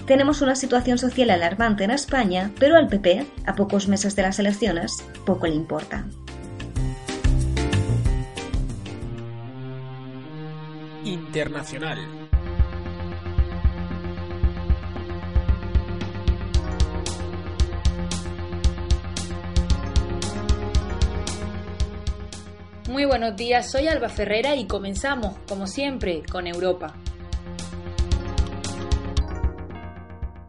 Tenemos 0.05 0.41
una 0.41 0.57
situación 0.57 0.97
social 0.97 1.29
alarmante 1.29 1.85
en 1.85 1.91
España, 1.91 2.51
pero 2.59 2.75
al 2.75 2.87
PP, 2.87 3.25
a 3.45 3.55
pocos 3.55 3.87
meses 3.87 4.13
de 4.17 4.23
las 4.23 4.39
elecciones, 4.39 5.05
poco 5.25 5.47
le 5.47 5.55
importa. 5.55 6.05
Internacional. 11.05 12.20
Muy 22.91 23.05
buenos 23.05 23.37
días, 23.37 23.71
soy 23.71 23.87
Alba 23.87 24.09
Ferrera 24.09 24.53
y 24.57 24.67
comenzamos, 24.67 25.37
como 25.47 25.65
siempre, 25.65 26.23
con 26.29 26.45
Europa. 26.45 26.93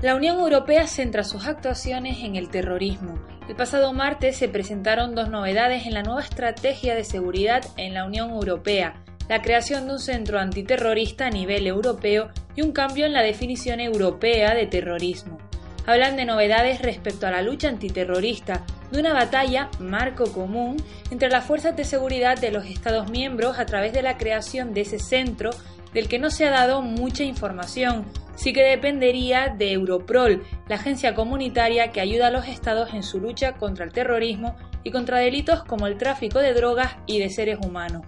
La 0.01 0.17
Unión 0.17 0.41
Europea 0.41 0.89
centra 0.89 1.23
sus 1.23 1.47
actuaciones 1.47 2.19
en 2.25 2.35
el 2.35 2.49
terrorismo. 2.49 3.15
El 3.49 3.55
pasado 3.55 3.93
martes 3.93 4.39
se 4.39 4.49
presentaron 4.49 5.15
dos 5.15 5.29
novedades 5.29 5.87
en 5.87 5.95
la 5.95 6.03
nueva 6.03 6.23
estrategia 6.23 6.97
de 6.97 7.05
seguridad 7.05 7.63
en 7.77 7.95
la 7.95 8.05
Unión 8.05 8.31
Europea, 8.31 8.95
la 9.29 9.41
creación 9.41 9.87
de 9.87 9.93
un 9.93 10.01
centro 10.01 10.41
antiterrorista 10.41 11.27
a 11.27 11.31
nivel 11.31 11.69
europeo 11.69 12.31
y 12.57 12.63
un 12.63 12.73
cambio 12.73 13.07
en 13.07 13.13
la 13.13 13.23
definición 13.23 13.79
europea 13.79 14.53
de 14.57 14.67
terrorismo. 14.67 15.39
Hablan 15.85 16.17
de 16.17 16.25
novedades 16.25 16.81
respecto 16.81 17.27
a 17.27 17.33
la 17.33 17.43
lucha 17.43 17.69
antiterrorista, 17.69 18.65
de 18.93 19.01
una 19.01 19.13
batalla 19.13 19.69
marco 19.81 20.33
común 20.33 20.77
entre 21.11 21.29
las 21.29 21.45
fuerzas 21.45 21.77
de 21.77 21.85
seguridad 21.85 22.39
de 22.39 22.53
los 22.53 22.67
Estados 22.67 23.11
miembros 23.11 23.59
a 23.59 23.67
través 23.67 23.93
de 23.93 24.03
la 24.03 24.17
creación 24.17 24.75
de 24.75 24.83
ese 24.83 25.01
centro 25.01 25.51
del 25.93 26.09
que 26.09 26.19
no 26.19 26.31
se 26.31 26.47
ha 26.47 26.51
dado 26.51 26.83
mucha 26.83 27.25
información, 27.25 28.07
sí 28.37 28.53
que 28.53 28.63
dependería 28.63 29.49
de 29.49 29.73
Europrol, 29.73 30.45
la 30.69 30.77
agencia 30.77 31.15
comunitaria 31.15 31.91
que 31.91 32.01
ayuda 32.01 32.29
a 32.29 32.31
los 32.31 32.47
estados 32.47 32.95
en 32.95 33.03
su 33.03 33.21
lucha 33.21 33.55
contra 33.55 33.85
el 33.85 33.93
terrorismo 33.93 34.57
y 34.85 34.91
contra 34.91 35.19
delitos 35.19 35.65
como 35.65 35.87
el 35.87 35.99
tráfico 35.99 36.39
de 36.39 36.55
drogas 36.55 36.97
y 37.07 37.19
de 37.19 37.29
seres 37.29 37.59
humanos. 37.65 38.07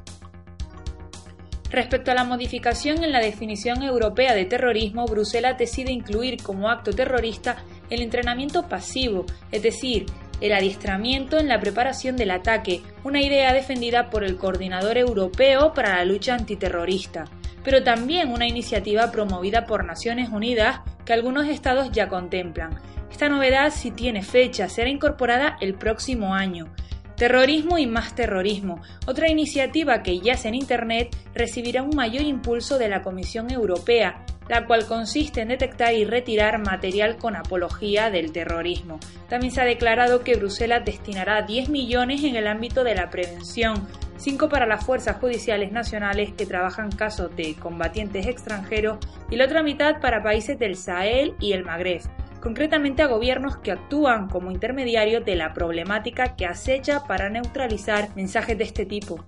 Respecto 1.74 2.12
a 2.12 2.14
la 2.14 2.22
modificación 2.22 3.02
en 3.02 3.10
la 3.10 3.18
definición 3.18 3.82
europea 3.82 4.32
de 4.32 4.44
terrorismo, 4.44 5.06
Bruselas 5.06 5.58
decide 5.58 5.90
incluir 5.90 6.40
como 6.40 6.70
acto 6.70 6.92
terrorista 6.92 7.56
el 7.90 8.00
entrenamiento 8.00 8.68
pasivo, 8.68 9.26
es 9.50 9.64
decir, 9.64 10.06
el 10.40 10.52
adiestramiento 10.52 11.36
en 11.36 11.48
la 11.48 11.58
preparación 11.58 12.16
del 12.16 12.30
ataque, 12.30 12.82
una 13.02 13.20
idea 13.22 13.52
defendida 13.52 14.08
por 14.08 14.22
el 14.22 14.36
Coordinador 14.36 14.98
Europeo 14.98 15.74
para 15.74 15.96
la 15.96 16.04
Lucha 16.04 16.36
Antiterrorista, 16.36 17.24
pero 17.64 17.82
también 17.82 18.30
una 18.30 18.46
iniciativa 18.46 19.10
promovida 19.10 19.66
por 19.66 19.84
Naciones 19.84 20.28
Unidas 20.28 20.78
que 21.04 21.12
algunos 21.12 21.48
estados 21.48 21.90
ya 21.90 22.08
contemplan. 22.08 22.78
Esta 23.10 23.28
novedad, 23.28 23.72
si 23.72 23.90
tiene 23.90 24.22
fecha, 24.22 24.68
será 24.68 24.90
incorporada 24.90 25.56
el 25.60 25.74
próximo 25.74 26.36
año. 26.36 26.72
Terrorismo 27.16 27.78
y 27.78 27.86
más 27.86 28.14
terrorismo. 28.16 28.82
Otra 29.06 29.30
iniciativa 29.30 30.02
que 30.02 30.18
yace 30.18 30.48
en 30.48 30.56
Internet 30.56 31.16
recibirá 31.32 31.82
un 31.82 31.94
mayor 31.94 32.22
impulso 32.22 32.76
de 32.76 32.88
la 32.88 33.02
Comisión 33.02 33.52
Europea, 33.52 34.24
la 34.48 34.66
cual 34.66 34.86
consiste 34.86 35.40
en 35.40 35.48
detectar 35.48 35.94
y 35.94 36.04
retirar 36.04 36.58
material 36.58 37.16
con 37.16 37.36
apología 37.36 38.10
del 38.10 38.32
terrorismo. 38.32 38.98
También 39.28 39.52
se 39.52 39.60
ha 39.60 39.64
declarado 39.64 40.24
que 40.24 40.34
Bruselas 40.34 40.84
destinará 40.84 41.42
10 41.42 41.68
millones 41.68 42.24
en 42.24 42.34
el 42.34 42.48
ámbito 42.48 42.82
de 42.82 42.96
la 42.96 43.10
prevención, 43.10 43.86
5 44.16 44.48
para 44.48 44.66
las 44.66 44.84
fuerzas 44.84 45.16
judiciales 45.16 45.70
nacionales 45.70 46.32
que 46.32 46.46
trabajan 46.46 46.90
casos 46.90 47.34
de 47.36 47.54
combatientes 47.54 48.26
extranjeros 48.26 48.98
y 49.30 49.36
la 49.36 49.44
otra 49.44 49.62
mitad 49.62 50.00
para 50.00 50.22
países 50.22 50.58
del 50.58 50.76
Sahel 50.76 51.34
y 51.40 51.52
el 51.52 51.64
Magreb 51.64 52.02
concretamente 52.44 53.02
a 53.02 53.06
gobiernos 53.06 53.56
que 53.56 53.72
actúan 53.72 54.28
como 54.28 54.50
intermediarios 54.50 55.24
de 55.24 55.34
la 55.34 55.54
problemática 55.54 56.36
que 56.36 56.44
acecha 56.44 57.04
para 57.08 57.30
neutralizar 57.30 58.14
mensajes 58.14 58.58
de 58.58 58.64
este 58.64 58.84
tipo. 58.84 59.24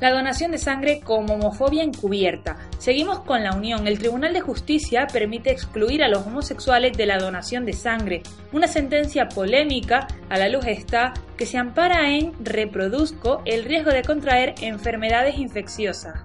La 0.00 0.10
donación 0.10 0.50
de 0.50 0.58
sangre 0.58 1.00
como 1.04 1.34
homofobia 1.34 1.82
encubierta. 1.82 2.56
Seguimos 2.78 3.20
con 3.20 3.42
la 3.42 3.54
unión. 3.54 3.86
El 3.86 3.98
Tribunal 3.98 4.32
de 4.32 4.40
Justicia 4.40 5.06
permite 5.12 5.50
excluir 5.50 6.02
a 6.02 6.08
los 6.08 6.26
homosexuales 6.26 6.96
de 6.96 7.06
la 7.06 7.18
donación 7.18 7.64
de 7.64 7.74
sangre. 7.74 8.22
Una 8.52 8.68
sentencia 8.68 9.28
polémica, 9.28 10.08
a 10.30 10.38
la 10.38 10.48
luz 10.48 10.66
está, 10.66 11.12
que 11.36 11.46
se 11.46 11.58
ampara 11.58 12.10
en 12.10 12.32
reproduzco 12.42 13.42
el 13.44 13.64
riesgo 13.64 13.92
de 13.92 14.02
contraer 14.02 14.54
enfermedades 14.60 15.38
infecciosas. 15.38 16.24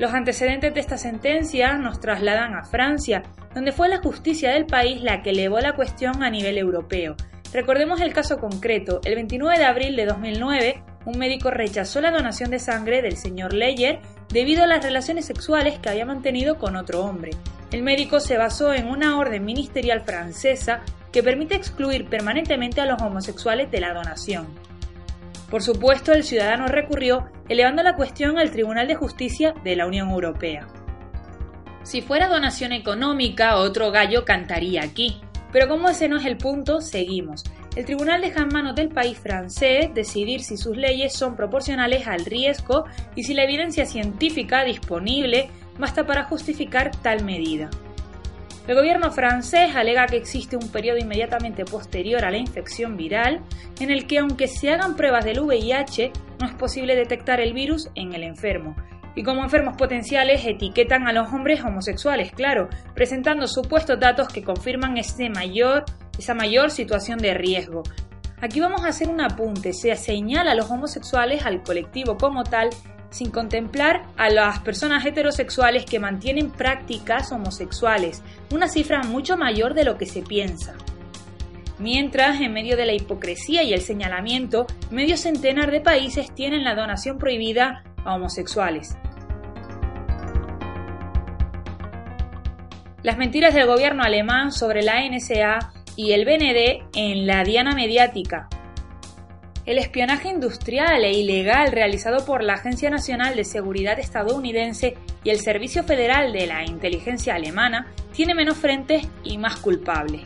Los 0.00 0.14
antecedentes 0.14 0.72
de 0.72 0.80
esta 0.80 0.96
sentencia 0.96 1.74
nos 1.76 2.00
trasladan 2.00 2.54
a 2.54 2.64
Francia, 2.64 3.22
donde 3.54 3.70
fue 3.70 3.86
la 3.90 3.98
justicia 3.98 4.50
del 4.50 4.64
país 4.64 5.02
la 5.02 5.22
que 5.22 5.28
elevó 5.28 5.60
la 5.60 5.74
cuestión 5.74 6.22
a 6.22 6.30
nivel 6.30 6.56
europeo. 6.56 7.16
Recordemos 7.52 8.00
el 8.00 8.14
caso 8.14 8.38
concreto. 8.38 9.02
El 9.04 9.16
29 9.16 9.58
de 9.58 9.64
abril 9.66 9.96
de 9.96 10.06
2009, 10.06 10.82
un 11.04 11.18
médico 11.18 11.50
rechazó 11.50 12.00
la 12.00 12.12
donación 12.12 12.50
de 12.50 12.60
sangre 12.60 13.02
del 13.02 13.18
señor 13.18 13.52
Leyer 13.52 14.00
debido 14.30 14.64
a 14.64 14.66
las 14.66 14.82
relaciones 14.82 15.26
sexuales 15.26 15.78
que 15.80 15.90
había 15.90 16.06
mantenido 16.06 16.56
con 16.56 16.76
otro 16.76 17.04
hombre. 17.04 17.32
El 17.70 17.82
médico 17.82 18.20
se 18.20 18.38
basó 18.38 18.72
en 18.72 18.88
una 18.88 19.18
orden 19.18 19.44
ministerial 19.44 20.00
francesa 20.00 20.80
que 21.12 21.22
permite 21.22 21.56
excluir 21.56 22.06
permanentemente 22.08 22.80
a 22.80 22.86
los 22.86 23.02
homosexuales 23.02 23.70
de 23.70 23.80
la 23.80 23.92
donación. 23.92 24.46
Por 25.50 25.62
supuesto, 25.62 26.12
el 26.12 26.22
ciudadano 26.22 26.68
recurrió, 26.68 27.26
elevando 27.48 27.82
la 27.82 27.96
cuestión 27.96 28.38
al 28.38 28.52
Tribunal 28.52 28.86
de 28.86 28.94
Justicia 28.94 29.52
de 29.64 29.74
la 29.74 29.86
Unión 29.86 30.10
Europea. 30.10 30.68
Si 31.82 32.02
fuera 32.02 32.28
donación 32.28 32.72
económica, 32.72 33.56
otro 33.56 33.90
gallo 33.90 34.24
cantaría 34.24 34.82
aquí. 34.84 35.20
Pero 35.52 35.66
como 35.66 35.88
ese 35.88 36.08
no 36.08 36.18
es 36.18 36.26
el 36.26 36.36
punto, 36.36 36.80
seguimos. 36.80 37.42
El 37.74 37.84
tribunal 37.84 38.20
deja 38.20 38.42
en 38.42 38.48
manos 38.48 38.76
del 38.76 38.90
país 38.90 39.18
francés 39.18 39.90
decidir 39.92 40.42
si 40.42 40.56
sus 40.56 40.76
leyes 40.76 41.12
son 41.12 41.34
proporcionales 41.34 42.06
al 42.06 42.24
riesgo 42.24 42.84
y 43.16 43.24
si 43.24 43.34
la 43.34 43.44
evidencia 43.44 43.86
científica 43.86 44.64
disponible 44.64 45.50
basta 45.78 46.06
para 46.06 46.24
justificar 46.24 46.90
tal 47.02 47.24
medida. 47.24 47.70
El 48.66 48.76
gobierno 48.76 49.10
francés 49.10 49.74
alega 49.74 50.06
que 50.06 50.16
existe 50.16 50.56
un 50.56 50.68
periodo 50.68 50.98
inmediatamente 50.98 51.64
posterior 51.64 52.24
a 52.24 52.30
la 52.30 52.36
infección 52.36 52.96
viral 52.96 53.40
en 53.80 53.90
el 53.90 54.06
que 54.06 54.18
aunque 54.18 54.48
se 54.48 54.70
hagan 54.70 54.96
pruebas 54.96 55.24
del 55.24 55.40
VIH 55.40 56.12
no 56.38 56.46
es 56.46 56.54
posible 56.54 56.94
detectar 56.94 57.40
el 57.40 57.52
virus 57.52 57.90
en 57.94 58.14
el 58.14 58.22
enfermo. 58.22 58.76
Y 59.16 59.24
como 59.24 59.42
enfermos 59.42 59.76
potenciales 59.76 60.46
etiquetan 60.46 61.08
a 61.08 61.12
los 61.12 61.32
hombres 61.32 61.62
homosexuales, 61.64 62.32
claro, 62.32 62.68
presentando 62.94 63.48
supuestos 63.48 63.98
datos 63.98 64.28
que 64.28 64.44
confirman 64.44 64.94
mayor, 65.34 65.84
esa 66.16 66.34
mayor 66.34 66.70
situación 66.70 67.18
de 67.18 67.34
riesgo. 67.34 67.82
Aquí 68.40 68.60
vamos 68.60 68.84
a 68.84 68.88
hacer 68.88 69.08
un 69.08 69.20
apunte, 69.20 69.72
se 69.72 69.94
señala 69.96 70.52
a 70.52 70.54
los 70.54 70.70
homosexuales 70.70 71.44
al 71.44 71.62
colectivo 71.62 72.16
como 72.16 72.44
tal 72.44 72.70
sin 73.10 73.30
contemplar 73.30 74.06
a 74.16 74.30
las 74.30 74.60
personas 74.60 75.04
heterosexuales 75.04 75.84
que 75.84 75.98
mantienen 75.98 76.50
prácticas 76.50 77.32
homosexuales, 77.32 78.22
una 78.52 78.68
cifra 78.68 79.02
mucho 79.02 79.36
mayor 79.36 79.74
de 79.74 79.84
lo 79.84 79.98
que 79.98 80.06
se 80.06 80.22
piensa. 80.22 80.74
Mientras, 81.78 82.40
en 82.40 82.52
medio 82.52 82.76
de 82.76 82.86
la 82.86 82.92
hipocresía 82.92 83.62
y 83.62 83.72
el 83.72 83.80
señalamiento, 83.80 84.66
medio 84.90 85.16
centenar 85.16 85.70
de 85.70 85.80
países 85.80 86.34
tienen 86.34 86.62
la 86.62 86.74
donación 86.74 87.18
prohibida 87.18 87.84
a 88.04 88.14
homosexuales. 88.14 88.96
Las 93.02 93.16
mentiras 93.16 93.54
del 93.54 93.66
gobierno 93.66 94.02
alemán 94.02 94.52
sobre 94.52 94.82
la 94.82 95.00
NSA 95.08 95.72
y 95.96 96.12
el 96.12 96.26
BND 96.26 96.86
en 96.94 97.26
la 97.26 97.44
diana 97.44 97.72
mediática, 97.74 98.48
el 99.66 99.78
espionaje 99.78 100.28
industrial 100.28 101.04
e 101.04 101.12
ilegal 101.12 101.70
realizado 101.70 102.24
por 102.24 102.42
la 102.42 102.54
Agencia 102.54 102.90
Nacional 102.90 103.36
de 103.36 103.44
Seguridad 103.44 103.98
estadounidense 103.98 104.96
y 105.22 105.30
el 105.30 105.40
Servicio 105.40 105.84
Federal 105.84 106.32
de 106.32 106.46
la 106.46 106.64
Inteligencia 106.64 107.34
alemana 107.34 107.92
tiene 108.12 108.34
menos 108.34 108.56
frentes 108.56 109.06
y 109.22 109.38
más 109.38 109.56
culpables. 109.56 110.22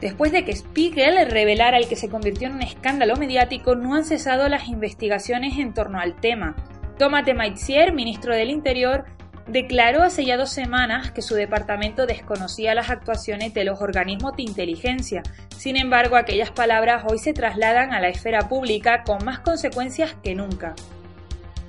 Después 0.00 0.30
de 0.30 0.44
que 0.44 0.54
Spiegel 0.54 1.30
revelara 1.30 1.78
el 1.78 1.88
que 1.88 1.96
se 1.96 2.10
convirtió 2.10 2.48
en 2.48 2.56
un 2.56 2.62
escándalo 2.62 3.16
mediático, 3.16 3.74
no 3.74 3.94
han 3.94 4.04
cesado 4.04 4.48
las 4.48 4.68
investigaciones 4.68 5.58
en 5.58 5.72
torno 5.72 5.98
al 5.98 6.20
tema. 6.20 6.54
Thomas 6.98 7.24
de 7.24 7.34
Maizière, 7.34 7.92
ministro 7.92 8.34
del 8.34 8.50
Interior, 8.50 9.04
declaró 9.46 10.02
hace 10.02 10.24
ya 10.24 10.36
dos 10.36 10.50
semanas 10.50 11.10
que 11.12 11.22
su 11.22 11.34
departamento 11.34 12.06
desconocía 12.06 12.74
las 12.74 12.90
actuaciones 12.90 13.54
de 13.54 13.64
los 13.64 13.80
organismos 13.80 14.36
de 14.36 14.42
inteligencia. 14.42 15.22
Sin 15.56 15.76
embargo, 15.76 16.16
aquellas 16.16 16.50
palabras 16.50 17.04
hoy 17.08 17.18
se 17.18 17.32
trasladan 17.32 17.92
a 17.92 18.00
la 18.00 18.08
esfera 18.08 18.48
pública 18.48 19.04
con 19.04 19.24
más 19.24 19.38
consecuencias 19.40 20.14
que 20.22 20.34
nunca. 20.34 20.74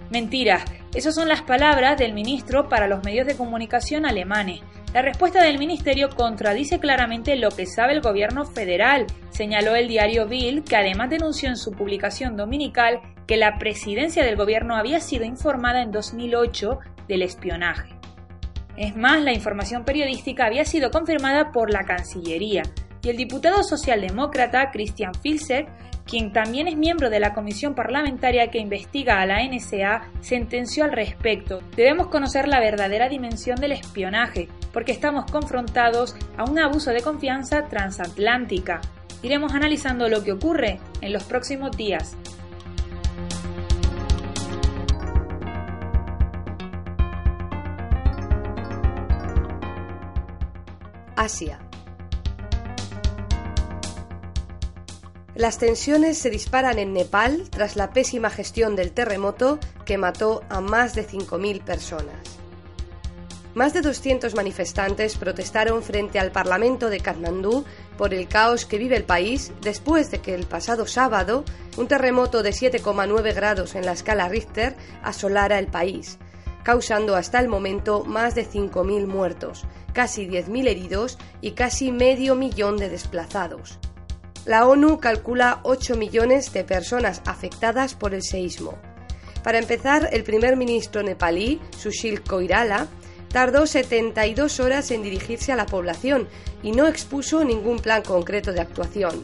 Mentira, 0.09 0.63
esas 0.95 1.15
son 1.15 1.27
las 1.27 1.41
palabras 1.41 1.97
del 1.97 2.13
ministro 2.13 2.69
para 2.69 2.87
los 2.87 3.03
medios 3.03 3.27
de 3.27 3.35
comunicación 3.35 4.05
alemanes. 4.05 4.61
La 4.93 5.01
respuesta 5.01 5.43
del 5.43 5.59
ministerio 5.59 6.09
contradice 6.09 6.79
claramente 6.79 7.35
lo 7.35 7.51
que 7.51 7.65
sabe 7.65 7.93
el 7.93 8.01
gobierno 8.01 8.45
federal, 8.45 9.05
señaló 9.29 9.75
el 9.75 9.89
diario 9.89 10.27
Bill, 10.27 10.63
que 10.63 10.77
además 10.77 11.09
denunció 11.09 11.49
en 11.49 11.57
su 11.57 11.71
publicación 11.71 12.37
dominical 12.37 13.01
que 13.27 13.35
la 13.35 13.59
presidencia 13.59 14.23
del 14.23 14.37
gobierno 14.37 14.77
había 14.77 15.01
sido 15.01 15.25
informada 15.25 15.81
en 15.81 15.91
2008 15.91 16.79
del 17.07 17.21
espionaje. 17.21 17.97
Es 18.77 18.95
más, 18.95 19.21
la 19.23 19.33
información 19.33 19.83
periodística 19.83 20.45
había 20.45 20.63
sido 20.63 20.91
confirmada 20.91 21.51
por 21.51 21.71
la 21.71 21.83
Cancillería 21.83 22.63
y 23.01 23.09
el 23.09 23.17
diputado 23.17 23.63
socialdemócrata 23.63 24.69
Christian 24.71 25.13
Filzer, 25.15 25.65
quien 26.05 26.31
también 26.31 26.67
es 26.67 26.77
miembro 26.77 27.09
de 27.09 27.19
la 27.19 27.33
comisión 27.33 27.75
parlamentaria 27.75 28.49
que 28.49 28.59
investiga 28.59 29.19
a 29.19 29.25
la 29.25 29.43
NSA, 29.43 30.09
sentenció 30.21 30.85
al 30.85 30.91
respecto. 30.91 31.61
Debemos 31.75 32.07
conocer 32.07 32.47
la 32.47 32.59
verdadera 32.59 33.09
dimensión 33.09 33.59
del 33.59 33.73
espionaje, 33.73 34.47
porque 34.71 34.91
estamos 34.91 35.29
confrontados 35.31 36.15
a 36.37 36.43
un 36.43 36.59
abuso 36.59 36.91
de 36.91 37.01
confianza 37.01 37.67
transatlántica. 37.67 38.79
Iremos 39.21 39.53
analizando 39.53 40.07
lo 40.07 40.23
que 40.23 40.33
ocurre 40.33 40.79
en 41.01 41.11
los 41.11 41.23
próximos 41.23 41.75
días. 41.75 42.15
Asia. 51.17 51.59
Las 55.33 55.57
tensiones 55.57 56.17
se 56.17 56.29
disparan 56.29 56.79
en 56.79 56.93
Nepal 56.93 57.49
tras 57.49 57.75
la 57.75 57.91
pésima 57.91 58.29
gestión 58.29 58.75
del 58.75 58.91
terremoto 58.91 59.59
que 59.83 59.97
mató 59.97 60.43
a 60.49 60.61
más 60.61 60.93
de 60.95 61.07
5.000 61.07 61.63
personas. 61.63 62.39
más 63.55 63.73
de 63.73 63.81
200 63.81 64.35
manifestantes 64.35 65.17
protestaron 65.17 65.81
frente 65.81 66.19
al 66.19 66.31
Parlamento 66.31 66.91
de 66.91 66.99
Katmandú 66.99 67.65
por 67.97 68.13
el 68.13 68.27
caos 68.27 68.65
que 68.65 68.77
vive 68.77 68.95
el 68.95 69.03
país 69.03 69.51
después 69.61 70.11
de 70.11 70.19
que 70.19 70.35
el 70.35 70.45
pasado 70.45 70.85
sábado 70.85 71.43
un 71.77 71.87
terremoto 71.87 72.43
de 72.43 72.51
7,9 72.51 73.33
grados 73.33 73.73
en 73.73 73.87
la 73.87 73.93
escala 73.93 74.29
Richter 74.29 74.75
asolara 75.01 75.57
el 75.57 75.65
país, 75.65 76.19
causando 76.67 77.15
hasta 77.15 77.39
el 77.39 77.47
momento 77.47 78.03
más 78.03 78.35
de 78.35 78.45
5.000 78.45 79.07
muertos, 79.07 79.63
casi 79.93 80.27
10.000 80.27 80.67
heridos 80.67 81.17
y 81.39 81.51
casi 81.51 81.93
medio 81.93 82.35
millón 82.35 82.75
de 82.75 82.89
desplazados. 82.89 83.79
La 84.43 84.67
ONU 84.67 84.99
calcula 84.99 85.61
8 85.63 85.95
millones 85.95 86.51
de 86.51 86.65
personas 86.65 87.21
afectadas 87.25 87.93
por 87.93 88.13
el 88.13 88.21
seísmo. 88.21 88.73
Para 89.45 89.59
empezar, 89.59 90.09
el 90.11 90.25
primer 90.25 90.57
ministro 90.57 91.03
nepalí, 91.03 91.61
Sushil 91.69 92.21
Koirala, 92.21 92.87
tardó 93.29 93.65
72 93.65 94.59
horas 94.59 94.91
en 94.91 95.03
dirigirse 95.03 95.53
a 95.53 95.55
la 95.55 95.67
población 95.67 96.27
y 96.63 96.73
no 96.73 96.85
expuso 96.85 97.45
ningún 97.45 97.79
plan 97.79 98.03
concreto 98.03 98.51
de 98.51 98.59
actuación. 98.59 99.23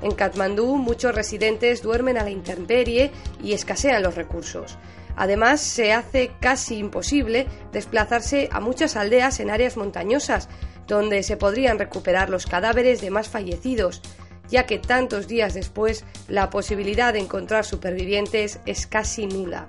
En 0.00 0.12
Katmandú 0.12 0.76
muchos 0.76 1.14
residentes 1.14 1.82
duermen 1.82 2.16
a 2.16 2.24
la 2.24 2.30
intemperie 2.30 3.10
y 3.44 3.52
escasean 3.52 4.02
los 4.02 4.14
recursos. 4.14 4.78
Además, 5.18 5.60
se 5.60 5.92
hace 5.92 6.30
casi 6.40 6.76
imposible 6.76 7.48
desplazarse 7.72 8.48
a 8.52 8.60
muchas 8.60 8.94
aldeas 8.94 9.40
en 9.40 9.50
áreas 9.50 9.76
montañosas, 9.76 10.48
donde 10.86 11.24
se 11.24 11.36
podrían 11.36 11.76
recuperar 11.80 12.30
los 12.30 12.46
cadáveres 12.46 13.00
de 13.00 13.10
más 13.10 13.28
fallecidos, 13.28 14.00
ya 14.48 14.64
que 14.64 14.78
tantos 14.78 15.26
días 15.26 15.54
después 15.54 16.04
la 16.28 16.50
posibilidad 16.50 17.12
de 17.12 17.18
encontrar 17.18 17.64
supervivientes 17.64 18.60
es 18.64 18.86
casi 18.86 19.26
nula. 19.26 19.66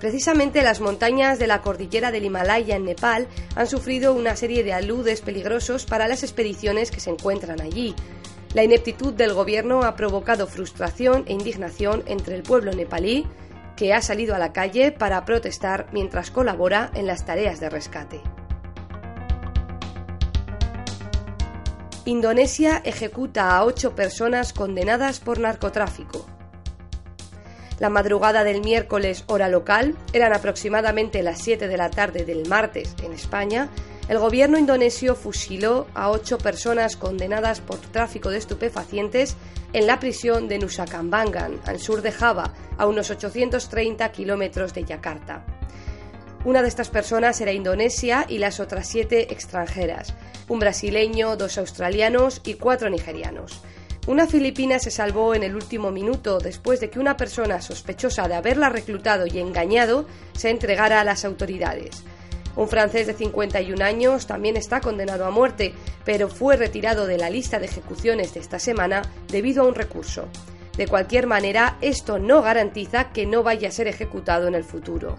Precisamente 0.00 0.62
las 0.62 0.80
montañas 0.80 1.38
de 1.38 1.46
la 1.46 1.60
cordillera 1.60 2.10
del 2.10 2.24
Himalaya 2.24 2.76
en 2.76 2.86
Nepal 2.86 3.28
han 3.56 3.66
sufrido 3.66 4.14
una 4.14 4.34
serie 4.34 4.64
de 4.64 4.72
aludes 4.72 5.20
peligrosos 5.20 5.84
para 5.84 6.08
las 6.08 6.22
expediciones 6.22 6.90
que 6.90 7.00
se 7.00 7.10
encuentran 7.10 7.60
allí. 7.60 7.94
La 8.54 8.64
ineptitud 8.64 9.12
del 9.12 9.34
gobierno 9.34 9.82
ha 9.82 9.94
provocado 9.94 10.46
frustración 10.46 11.24
e 11.26 11.34
indignación 11.34 12.02
entre 12.06 12.34
el 12.34 12.42
pueblo 12.42 12.72
nepalí, 12.72 13.26
que 13.76 13.92
ha 13.92 14.02
salido 14.02 14.34
a 14.34 14.38
la 14.38 14.52
calle 14.52 14.92
para 14.92 15.24
protestar 15.24 15.86
mientras 15.92 16.30
colabora 16.30 16.90
en 16.94 17.06
las 17.06 17.24
tareas 17.24 17.60
de 17.60 17.70
rescate. 17.70 18.20
Indonesia 22.06 22.82
ejecuta 22.84 23.56
a 23.56 23.64
ocho 23.64 23.94
personas 23.94 24.52
condenadas 24.52 25.20
por 25.20 25.38
narcotráfico. 25.38 26.26
La 27.80 27.88
madrugada 27.88 28.44
del 28.44 28.60
miércoles 28.60 29.24
hora 29.26 29.48
local, 29.48 29.96
eran 30.12 30.32
aproximadamente 30.32 31.22
las 31.22 31.40
7 31.40 31.66
de 31.66 31.76
la 31.76 31.90
tarde 31.90 32.24
del 32.24 32.46
martes 32.46 32.94
en 33.02 33.12
España, 33.12 33.70
el 34.08 34.18
gobierno 34.18 34.58
indonesio 34.58 35.14
fusiló 35.14 35.86
a 35.94 36.10
ocho 36.10 36.36
personas 36.36 36.96
condenadas 36.96 37.60
por 37.60 37.78
tráfico 37.78 38.30
de 38.30 38.36
estupefacientes 38.36 39.36
en 39.72 39.86
la 39.86 39.98
prisión 39.98 40.46
de 40.46 40.58
Nusa 40.58 40.84
Kambangan, 40.84 41.58
al 41.64 41.80
sur 41.80 42.02
de 42.02 42.12
Java, 42.12 42.52
a 42.78 42.86
unos 42.86 43.10
830 43.10 44.10
kilómetros 44.12 44.74
de 44.74 44.84
Yakarta. 44.84 45.44
Una 46.44 46.60
de 46.60 46.68
estas 46.68 46.90
personas 46.90 47.40
era 47.40 47.52
indonesia 47.52 48.26
y 48.28 48.38
las 48.38 48.60
otras 48.60 48.86
siete 48.86 49.32
extranjeras, 49.32 50.14
un 50.48 50.58
brasileño, 50.58 51.36
dos 51.36 51.56
australianos 51.56 52.42
y 52.44 52.54
cuatro 52.54 52.90
nigerianos. 52.90 53.62
Una 54.06 54.26
filipina 54.26 54.78
se 54.78 54.90
salvó 54.90 55.34
en 55.34 55.42
el 55.42 55.54
último 55.54 55.90
minuto 55.90 56.38
después 56.38 56.80
de 56.80 56.90
que 56.90 56.98
una 56.98 57.16
persona 57.16 57.62
sospechosa 57.62 58.28
de 58.28 58.34
haberla 58.34 58.68
reclutado 58.68 59.26
y 59.26 59.38
engañado 59.38 60.06
se 60.34 60.50
entregara 60.50 61.00
a 61.00 61.04
las 61.04 61.24
autoridades. 61.24 62.04
Un 62.56 62.68
francés 62.68 63.06
de 63.06 63.14
51 63.14 63.82
años 63.82 64.26
también 64.26 64.58
está 64.58 64.80
condenado 64.80 65.24
a 65.24 65.30
muerte, 65.30 65.72
pero 66.04 66.28
fue 66.28 66.56
retirado 66.56 67.06
de 67.06 67.16
la 67.16 67.30
lista 67.30 67.58
de 67.58 67.66
ejecuciones 67.66 68.34
de 68.34 68.40
esta 68.40 68.58
semana 68.58 69.02
debido 69.28 69.62
a 69.62 69.66
un 69.66 69.74
recurso. 69.74 70.28
De 70.76 70.86
cualquier 70.86 71.26
manera, 71.26 71.78
esto 71.80 72.18
no 72.18 72.42
garantiza 72.42 73.10
que 73.12 73.26
no 73.26 73.42
vaya 73.42 73.68
a 73.68 73.72
ser 73.72 73.88
ejecutado 73.88 74.48
en 74.48 74.54
el 74.54 74.64
futuro. 74.64 75.16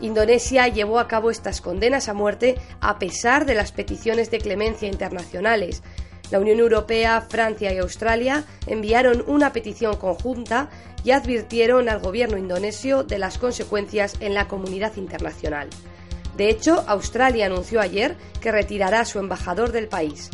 Indonesia 0.00 0.68
llevó 0.68 0.98
a 0.98 1.08
cabo 1.08 1.30
estas 1.30 1.60
condenas 1.60 2.08
a 2.08 2.14
muerte 2.14 2.56
a 2.80 2.98
pesar 2.98 3.46
de 3.46 3.54
las 3.54 3.72
peticiones 3.72 4.30
de 4.30 4.38
clemencia 4.38 4.88
internacionales, 4.88 5.82
la 6.30 6.40
Unión 6.40 6.58
Europea, 6.58 7.20
Francia 7.20 7.72
y 7.72 7.78
Australia 7.78 8.44
enviaron 8.66 9.22
una 9.28 9.52
petición 9.52 9.96
conjunta 9.96 10.68
y 11.04 11.12
advirtieron 11.12 11.88
al 11.88 12.00
gobierno 12.00 12.36
indonesio 12.36 13.04
de 13.04 13.18
las 13.18 13.38
consecuencias 13.38 14.14
en 14.20 14.34
la 14.34 14.48
comunidad 14.48 14.96
internacional. 14.96 15.68
De 16.36 16.50
hecho, 16.50 16.84
Australia 16.88 17.46
anunció 17.46 17.80
ayer 17.80 18.16
que 18.40 18.50
retirará 18.50 19.00
a 19.00 19.04
su 19.04 19.20
embajador 19.20 19.70
del 19.70 19.88
país. 19.88 20.30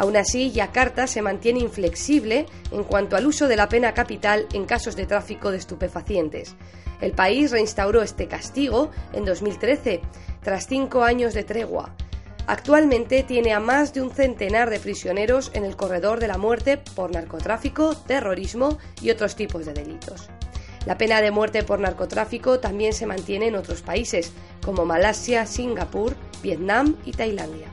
Aún 0.00 0.16
así, 0.16 0.50
Yakarta 0.50 1.06
se 1.06 1.20
mantiene 1.20 1.60
inflexible 1.60 2.46
en 2.72 2.84
cuanto 2.84 3.16
al 3.16 3.26
uso 3.26 3.48
de 3.48 3.56
la 3.56 3.68
pena 3.68 3.92
capital 3.92 4.46
en 4.54 4.64
casos 4.64 4.96
de 4.96 5.04
tráfico 5.04 5.50
de 5.50 5.58
estupefacientes. 5.58 6.56
El 7.02 7.12
país 7.12 7.50
reinstauró 7.50 8.00
este 8.00 8.26
castigo 8.26 8.90
en 9.12 9.26
2013, 9.26 10.00
tras 10.42 10.66
cinco 10.66 11.02
años 11.02 11.34
de 11.34 11.44
tregua. 11.44 11.94
Actualmente 12.46 13.24
tiene 13.24 13.52
a 13.52 13.60
más 13.60 13.92
de 13.92 14.00
un 14.00 14.10
centenar 14.10 14.70
de 14.70 14.80
prisioneros 14.80 15.50
en 15.52 15.66
el 15.66 15.76
corredor 15.76 16.18
de 16.18 16.28
la 16.28 16.38
muerte 16.38 16.78
por 16.78 17.12
narcotráfico, 17.12 17.94
terrorismo 17.94 18.78
y 19.02 19.10
otros 19.10 19.36
tipos 19.36 19.66
de 19.66 19.74
delitos. 19.74 20.30
La 20.86 20.96
pena 20.96 21.20
de 21.20 21.30
muerte 21.30 21.62
por 21.62 21.78
narcotráfico 21.78 22.58
también 22.58 22.94
se 22.94 23.04
mantiene 23.04 23.48
en 23.48 23.54
otros 23.54 23.82
países, 23.82 24.32
como 24.64 24.86
Malasia, 24.86 25.44
Singapur, 25.44 26.16
Vietnam 26.42 26.96
y 27.04 27.12
Tailandia. 27.12 27.69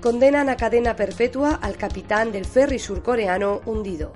Condenan 0.00 0.48
a 0.48 0.56
cadena 0.56 0.94
perpetua 0.94 1.58
al 1.60 1.76
capitán 1.76 2.30
del 2.30 2.44
ferry 2.44 2.78
surcoreano 2.78 3.62
hundido. 3.64 4.12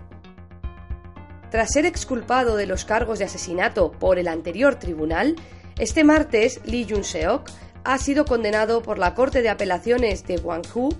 Tras 1.51 1.73
ser 1.73 1.87
exculpado 1.87 2.57
de 2.57 2.66
los 2.66 2.85
cargos 2.85 3.19
de 3.19 3.25
asesinato 3.25 3.90
por 3.90 4.19
el 4.19 4.29
anterior 4.29 4.77
tribunal, 4.77 5.37
este 5.79 6.05
martes, 6.05 6.61
Lee 6.64 6.87
Jun-seok 6.88 7.51
ha 7.85 7.99
sido 7.99 8.25
condenado 8.25 8.83
por 8.83 8.99
la 8.99 9.14
Corte 9.14 9.43
de 9.43 9.49
Apelaciones 9.49 10.27
de 10.27 10.37
Gwangju 10.37 10.90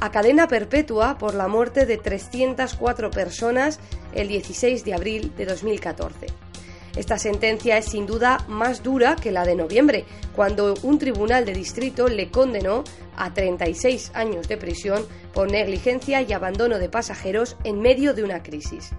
a 0.00 0.10
cadena 0.10 0.48
perpetua 0.48 1.16
por 1.16 1.34
la 1.34 1.48
muerte 1.48 1.86
de 1.86 1.96
304 1.96 3.10
personas 3.10 3.78
el 4.12 4.28
16 4.28 4.84
de 4.84 4.94
abril 4.94 5.32
de 5.36 5.46
2014. 5.46 6.43
Esta 6.96 7.18
sentencia 7.18 7.76
es 7.76 7.86
sin 7.86 8.06
duda 8.06 8.44
más 8.46 8.82
dura 8.82 9.16
que 9.16 9.32
la 9.32 9.44
de 9.44 9.56
noviembre, 9.56 10.04
cuando 10.36 10.74
un 10.82 10.98
tribunal 10.98 11.44
de 11.44 11.52
distrito 11.52 12.08
le 12.08 12.30
condenó 12.30 12.84
a 13.16 13.34
36 13.34 14.12
años 14.14 14.46
de 14.46 14.56
prisión 14.56 15.04
por 15.32 15.50
negligencia 15.50 16.22
y 16.22 16.32
abandono 16.32 16.78
de 16.78 16.88
pasajeros 16.88 17.56
en 17.64 17.80
medio 17.80 18.14
de 18.14 18.22
una 18.22 18.42
crisis. 18.42 18.92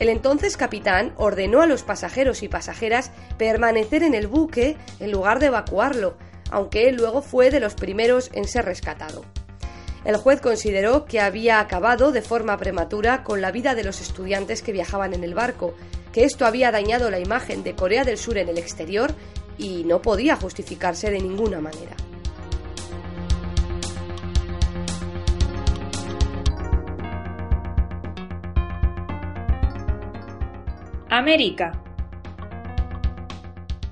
El 0.00 0.08
entonces 0.08 0.56
capitán 0.56 1.12
ordenó 1.16 1.60
a 1.60 1.66
los 1.66 1.82
pasajeros 1.82 2.42
y 2.42 2.48
pasajeras 2.48 3.10
permanecer 3.36 4.02
en 4.02 4.14
el 4.14 4.26
buque 4.26 4.76
en 5.00 5.10
lugar 5.10 5.38
de 5.38 5.46
evacuarlo, 5.46 6.16
aunque 6.50 6.88
él 6.88 6.96
luego 6.96 7.22
fue 7.22 7.50
de 7.50 7.60
los 7.60 7.74
primeros 7.74 8.30
en 8.32 8.44
ser 8.46 8.64
rescatado. 8.64 9.24
El 10.08 10.16
juez 10.16 10.40
consideró 10.40 11.04
que 11.04 11.20
había 11.20 11.60
acabado 11.60 12.12
de 12.12 12.22
forma 12.22 12.56
prematura 12.56 13.22
con 13.22 13.42
la 13.42 13.52
vida 13.52 13.74
de 13.74 13.84
los 13.84 14.00
estudiantes 14.00 14.62
que 14.62 14.72
viajaban 14.72 15.12
en 15.12 15.22
el 15.22 15.34
barco, 15.34 15.74
que 16.14 16.24
esto 16.24 16.46
había 16.46 16.70
dañado 16.70 17.10
la 17.10 17.18
imagen 17.18 17.62
de 17.62 17.74
Corea 17.74 18.04
del 18.04 18.16
Sur 18.16 18.38
en 18.38 18.48
el 18.48 18.56
exterior 18.56 19.12
y 19.58 19.84
no 19.84 20.00
podía 20.00 20.34
justificarse 20.36 21.10
de 21.10 21.20
ninguna 21.20 21.60
manera. 21.60 21.94
América. 31.10 31.87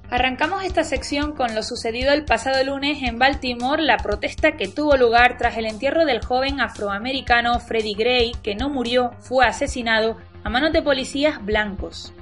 Arrancamos 0.09 0.63
esta 0.63 0.85
sección 0.85 1.33
con 1.33 1.57
lo 1.57 1.65
sucedido 1.65 2.13
el 2.13 2.25
pasado 2.25 2.63
lunes 2.63 3.03
en 3.03 3.19
Baltimore, 3.19 3.83
la 3.83 3.97
protesta 3.97 4.53
que 4.53 4.69
tuvo 4.69 4.97
lugar 4.97 5.37
tras 5.37 5.57
el 5.57 5.67
entierro 5.67 6.05
del 6.05 6.25
joven 6.25 6.61
afroamericano 6.61 7.59
Freddie 7.59 7.97
Gray, 7.97 8.33
que 8.41 8.55
no 8.55 8.69
murió, 8.69 9.11
fue 9.19 9.45
asesinado 9.45 10.17
a 10.45 10.49
manos 10.49 10.73
de 10.73 10.81
policías 10.81 11.45
blancos. 11.45 12.13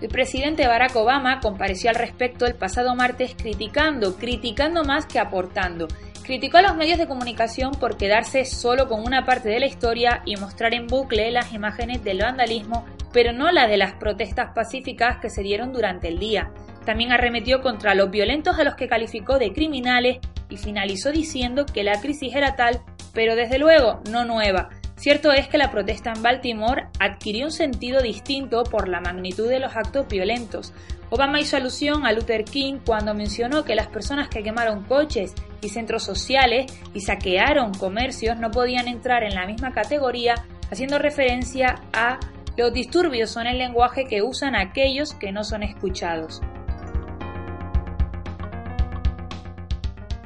El 0.00 0.08
presidente 0.08 0.66
Barack 0.66 0.96
Obama 0.96 1.40
compareció 1.40 1.90
al 1.90 1.96
respecto 1.96 2.46
el 2.46 2.54
pasado 2.54 2.94
martes 2.94 3.34
criticando, 3.36 4.16
criticando 4.16 4.82
más 4.82 5.04
que 5.04 5.18
aportando. 5.18 5.86
Criticó 6.22 6.56
a 6.56 6.62
los 6.62 6.76
medios 6.76 6.98
de 6.98 7.06
comunicación 7.06 7.72
por 7.72 7.98
quedarse 7.98 8.46
solo 8.46 8.88
con 8.88 9.04
una 9.04 9.26
parte 9.26 9.50
de 9.50 9.60
la 9.60 9.66
historia 9.66 10.22
y 10.24 10.36
mostrar 10.36 10.72
en 10.72 10.86
bucle 10.86 11.30
las 11.30 11.52
imágenes 11.52 12.02
del 12.02 12.20
vandalismo 12.20 12.86
pero 13.12 13.32
no 13.32 13.50
la 13.50 13.66
de 13.66 13.76
las 13.76 13.94
protestas 13.94 14.52
pacíficas 14.54 15.18
que 15.18 15.30
se 15.30 15.42
dieron 15.42 15.72
durante 15.72 16.08
el 16.08 16.18
día. 16.18 16.50
También 16.84 17.12
arremetió 17.12 17.60
contra 17.60 17.94
los 17.94 18.10
violentos 18.10 18.58
a 18.58 18.64
los 18.64 18.74
que 18.74 18.88
calificó 18.88 19.38
de 19.38 19.52
criminales 19.52 20.18
y 20.48 20.56
finalizó 20.56 21.12
diciendo 21.12 21.66
que 21.66 21.84
la 21.84 22.00
crisis 22.00 22.34
era 22.34 22.56
tal, 22.56 22.80
pero 23.12 23.36
desde 23.36 23.58
luego 23.58 24.00
no 24.10 24.24
nueva. 24.24 24.70
Cierto 24.96 25.32
es 25.32 25.48
que 25.48 25.56
la 25.56 25.70
protesta 25.70 26.12
en 26.14 26.22
Baltimore 26.22 26.88
adquirió 26.98 27.46
un 27.46 27.52
sentido 27.52 28.02
distinto 28.02 28.64
por 28.64 28.86
la 28.86 29.00
magnitud 29.00 29.48
de 29.48 29.58
los 29.58 29.74
actos 29.74 30.06
violentos. 30.08 30.74
Obama 31.08 31.40
hizo 31.40 31.56
alusión 31.56 32.04
a 32.04 32.12
Luther 32.12 32.44
King 32.44 32.80
cuando 32.84 33.14
mencionó 33.14 33.64
que 33.64 33.74
las 33.74 33.88
personas 33.88 34.28
que 34.28 34.42
quemaron 34.42 34.84
coches 34.84 35.34
y 35.62 35.70
centros 35.70 36.02
sociales 36.02 36.66
y 36.92 37.00
saquearon 37.00 37.72
comercios 37.72 38.38
no 38.38 38.50
podían 38.50 38.88
entrar 38.88 39.24
en 39.24 39.34
la 39.34 39.46
misma 39.46 39.72
categoría, 39.72 40.34
haciendo 40.70 40.98
referencia 40.98 41.76
a 41.94 42.20
los 42.56 42.72
disturbios 42.72 43.30
son 43.30 43.46
el 43.46 43.56
lenguaje 43.56 44.04
que 44.04 44.22
usan 44.22 44.54
aquellos 44.54 45.14
que 45.14 45.32
no 45.32 45.44
son 45.44 45.62
escuchados. 45.62 46.42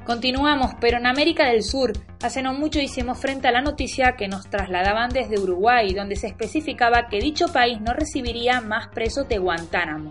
Continuamos, 0.05 0.73
pero 0.81 0.99
en 0.99 1.07
América 1.07 1.47
del 1.47 1.63
Sur, 1.63 1.93
hace 2.23 2.43
no 2.43 2.53
mucho 2.53 2.79
hicimos 2.79 3.19
frente 3.19 3.49
a 3.49 3.53
la 3.53 3.63
noticia 3.63 4.17
que 4.19 4.29
nos 4.29 4.51
trasladaban 4.51 5.09
desde 5.09 5.41
Uruguay, 5.41 5.95
donde 5.95 6.17
se 6.17 6.27
especificaba 6.27 7.09
que 7.09 7.21
dicho 7.21 7.47
país 7.49 7.81
no 7.81 7.95
recibiría 7.95 8.61
más 8.61 8.89
presos 8.89 9.27
de 9.29 9.39
Guantánamo. 9.39 10.11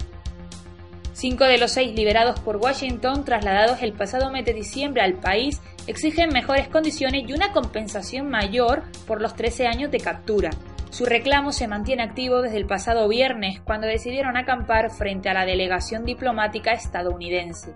Cinco 1.13 1.43
de 1.43 1.59
los 1.59 1.73
seis 1.73 1.93
liberados 1.93 2.39
por 2.39 2.57
Washington, 2.57 3.23
trasladados 3.23 3.83
el 3.83 3.93
pasado 3.93 4.31
mes 4.31 4.45
de 4.45 4.53
diciembre 4.53 5.03
al 5.03 5.13
país, 5.13 5.61
exigen 5.85 6.29
mejores 6.29 6.67
condiciones 6.69 7.25
y 7.27 7.33
una 7.33 7.51
compensación 7.51 8.29
mayor 8.29 8.81
por 9.05 9.21
los 9.21 9.35
13 9.35 9.67
años 9.67 9.91
de 9.91 9.99
captura. 9.99 10.49
Su 10.89 11.05
reclamo 11.05 11.51
se 11.51 11.67
mantiene 11.67 12.01
activo 12.01 12.41
desde 12.41 12.57
el 12.57 12.65
pasado 12.65 13.07
viernes, 13.07 13.61
cuando 13.61 13.85
decidieron 13.85 14.37
acampar 14.37 14.89
frente 14.89 15.29
a 15.29 15.35
la 15.35 15.45
delegación 15.45 16.03
diplomática 16.03 16.71
estadounidense. 16.71 17.73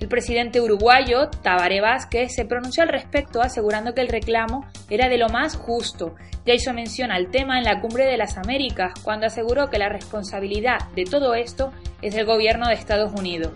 El 0.00 0.08
presidente 0.08 0.62
uruguayo, 0.62 1.28
Tabaré 1.42 1.82
Vázquez, 1.82 2.34
se 2.34 2.46
pronunció 2.46 2.82
al 2.82 2.88
respecto 2.88 3.42
asegurando 3.42 3.92
que 3.92 4.00
el 4.00 4.08
reclamo 4.08 4.64
era 4.88 5.10
de 5.10 5.18
lo 5.18 5.28
más 5.28 5.56
justo. 5.56 6.14
Ya 6.46 6.54
hizo 6.54 6.72
mención 6.72 7.12
al 7.12 7.30
tema 7.30 7.58
en 7.58 7.64
la 7.64 7.82
Cumbre 7.82 8.06
de 8.06 8.16
las 8.16 8.38
Américas, 8.38 8.94
cuando 9.04 9.26
aseguró 9.26 9.68
que 9.68 9.78
la 9.78 9.90
responsabilidad 9.90 10.78
de 10.96 11.04
todo 11.04 11.34
esto 11.34 11.70
es 12.00 12.14
del 12.14 12.24
gobierno 12.24 12.66
de 12.68 12.74
Estados 12.74 13.12
Unidos. 13.12 13.52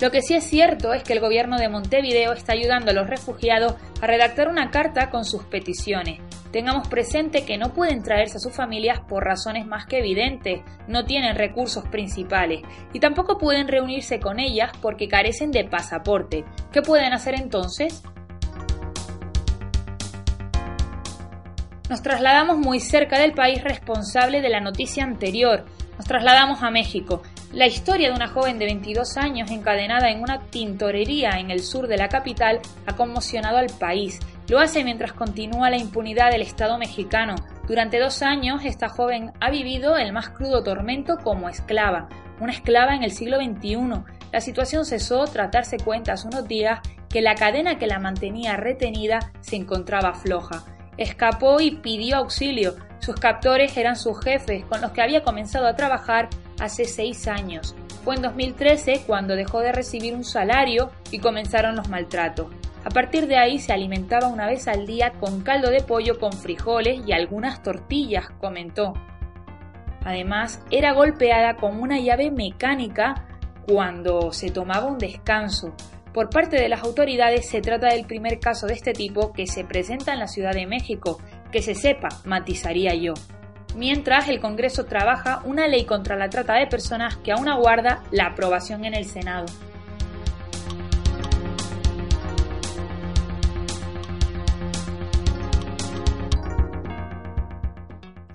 Lo 0.00 0.10
que 0.10 0.20
sí 0.20 0.34
es 0.34 0.44
cierto 0.44 0.92
es 0.94 1.04
que 1.04 1.12
el 1.12 1.20
gobierno 1.20 1.58
de 1.58 1.68
Montevideo 1.68 2.32
está 2.32 2.54
ayudando 2.54 2.90
a 2.90 2.94
los 2.94 3.08
refugiados 3.08 3.74
a 4.00 4.06
redactar 4.08 4.48
una 4.48 4.70
carta 4.70 5.10
con 5.10 5.24
sus 5.24 5.44
peticiones. 5.44 6.20
Tengamos 6.52 6.88
presente 6.88 7.44
que 7.44 7.58
no 7.58 7.74
pueden 7.74 8.02
traerse 8.02 8.38
a 8.38 8.40
sus 8.40 8.54
familias 8.54 9.00
por 9.00 9.24
razones 9.24 9.66
más 9.66 9.86
que 9.86 9.98
evidentes, 9.98 10.62
no 10.86 11.04
tienen 11.04 11.36
recursos 11.36 11.84
principales 11.88 12.62
y 12.92 13.00
tampoco 13.00 13.38
pueden 13.38 13.68
reunirse 13.68 14.18
con 14.18 14.40
ellas 14.40 14.72
porque 14.80 15.08
carecen 15.08 15.50
de 15.50 15.64
pasaporte. 15.64 16.44
¿Qué 16.72 16.80
pueden 16.80 17.12
hacer 17.12 17.34
entonces? 17.34 18.02
Nos 21.90 22.02
trasladamos 22.02 22.58
muy 22.58 22.80
cerca 22.80 23.18
del 23.18 23.32
país 23.32 23.62
responsable 23.64 24.42
de 24.42 24.50
la 24.50 24.60
noticia 24.60 25.04
anterior. 25.04 25.64
Nos 25.96 26.06
trasladamos 26.06 26.62
a 26.62 26.70
México. 26.70 27.22
La 27.52 27.66
historia 27.66 28.10
de 28.10 28.14
una 28.14 28.28
joven 28.28 28.58
de 28.58 28.66
22 28.66 29.16
años 29.16 29.50
encadenada 29.50 30.10
en 30.10 30.20
una 30.20 30.38
tintorería 30.38 31.38
en 31.38 31.50
el 31.50 31.60
sur 31.62 31.88
de 31.88 31.96
la 31.96 32.08
capital 32.08 32.60
ha 32.86 32.94
conmocionado 32.94 33.56
al 33.56 33.68
país. 33.78 34.20
Lo 34.48 34.58
hace 34.60 34.82
mientras 34.82 35.12
continúa 35.12 35.68
la 35.68 35.76
impunidad 35.76 36.30
del 36.30 36.40
Estado 36.40 36.78
mexicano. 36.78 37.34
Durante 37.66 38.00
dos 38.00 38.22
años, 38.22 38.64
esta 38.64 38.88
joven 38.88 39.30
ha 39.40 39.50
vivido 39.50 39.98
el 39.98 40.14
más 40.14 40.30
crudo 40.30 40.62
tormento 40.62 41.18
como 41.22 41.50
esclava, 41.50 42.08
una 42.40 42.52
esclava 42.52 42.94
en 42.94 43.02
el 43.02 43.10
siglo 43.10 43.36
XXI. 43.36 44.04
La 44.32 44.40
situación 44.40 44.86
cesó 44.86 45.24
tras 45.26 45.50
darse 45.50 45.76
cuenta 45.76 46.14
hace 46.14 46.28
unos 46.28 46.48
días 46.48 46.80
que 47.10 47.20
la 47.20 47.34
cadena 47.34 47.78
que 47.78 47.86
la 47.86 47.98
mantenía 47.98 48.56
retenida 48.56 49.32
se 49.40 49.56
encontraba 49.56 50.14
floja. 50.14 50.64
Escapó 50.96 51.60
y 51.60 51.72
pidió 51.72 52.16
auxilio. 52.16 52.74
Sus 53.00 53.16
captores 53.16 53.76
eran 53.76 53.96
sus 53.96 54.18
jefes, 54.18 54.64
con 54.64 54.80
los 54.80 54.92
que 54.92 55.02
había 55.02 55.22
comenzado 55.22 55.66
a 55.66 55.76
trabajar 55.76 56.30
hace 56.58 56.86
seis 56.86 57.28
años. 57.28 57.74
Fue 58.02 58.16
en 58.16 58.22
2013 58.22 59.02
cuando 59.06 59.36
dejó 59.36 59.60
de 59.60 59.72
recibir 59.72 60.14
un 60.14 60.24
salario 60.24 60.90
y 61.10 61.18
comenzaron 61.18 61.76
los 61.76 61.90
maltratos. 61.90 62.46
A 62.84 62.90
partir 62.90 63.26
de 63.26 63.36
ahí 63.36 63.58
se 63.58 63.72
alimentaba 63.72 64.28
una 64.28 64.46
vez 64.46 64.68
al 64.68 64.86
día 64.86 65.12
con 65.18 65.42
caldo 65.42 65.70
de 65.70 65.82
pollo 65.82 66.18
con 66.18 66.32
frijoles 66.32 67.00
y 67.06 67.12
algunas 67.12 67.62
tortillas, 67.62 68.30
comentó. 68.40 68.94
Además, 70.04 70.62
era 70.70 70.92
golpeada 70.92 71.56
con 71.56 71.80
una 71.80 71.98
llave 71.98 72.30
mecánica 72.30 73.26
cuando 73.66 74.32
se 74.32 74.50
tomaba 74.50 74.86
un 74.86 74.98
descanso. 74.98 75.74
Por 76.14 76.30
parte 76.30 76.56
de 76.56 76.68
las 76.68 76.82
autoridades 76.82 77.48
se 77.48 77.60
trata 77.60 77.88
del 77.88 78.06
primer 78.06 78.40
caso 78.40 78.66
de 78.66 78.74
este 78.74 78.92
tipo 78.92 79.32
que 79.32 79.46
se 79.46 79.64
presenta 79.64 80.12
en 80.12 80.20
la 80.20 80.28
Ciudad 80.28 80.52
de 80.52 80.66
México. 80.66 81.20
Que 81.52 81.62
se 81.62 81.74
sepa, 81.74 82.08
matizaría 82.24 82.94
yo 82.94 83.14
mientras 83.78 84.28
el 84.28 84.40
Congreso 84.40 84.84
trabaja 84.84 85.40
una 85.44 85.68
ley 85.68 85.84
contra 85.84 86.16
la 86.16 86.28
trata 86.28 86.54
de 86.54 86.66
personas 86.66 87.16
que 87.16 87.32
aún 87.32 87.48
aguarda 87.48 88.02
la 88.10 88.26
aprobación 88.26 88.84
en 88.84 88.94
el 88.94 89.04
Senado. 89.04 89.46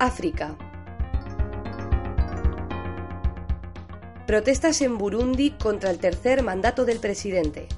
África. 0.03 0.57
Protestas 4.27 4.81
en 4.81 4.97
Burundi 4.97 5.51
contra 5.51 5.91
el 5.91 5.97
tercer 5.97 6.43
mandato 6.43 6.83
del 6.83 6.99
presidente. 6.99 7.69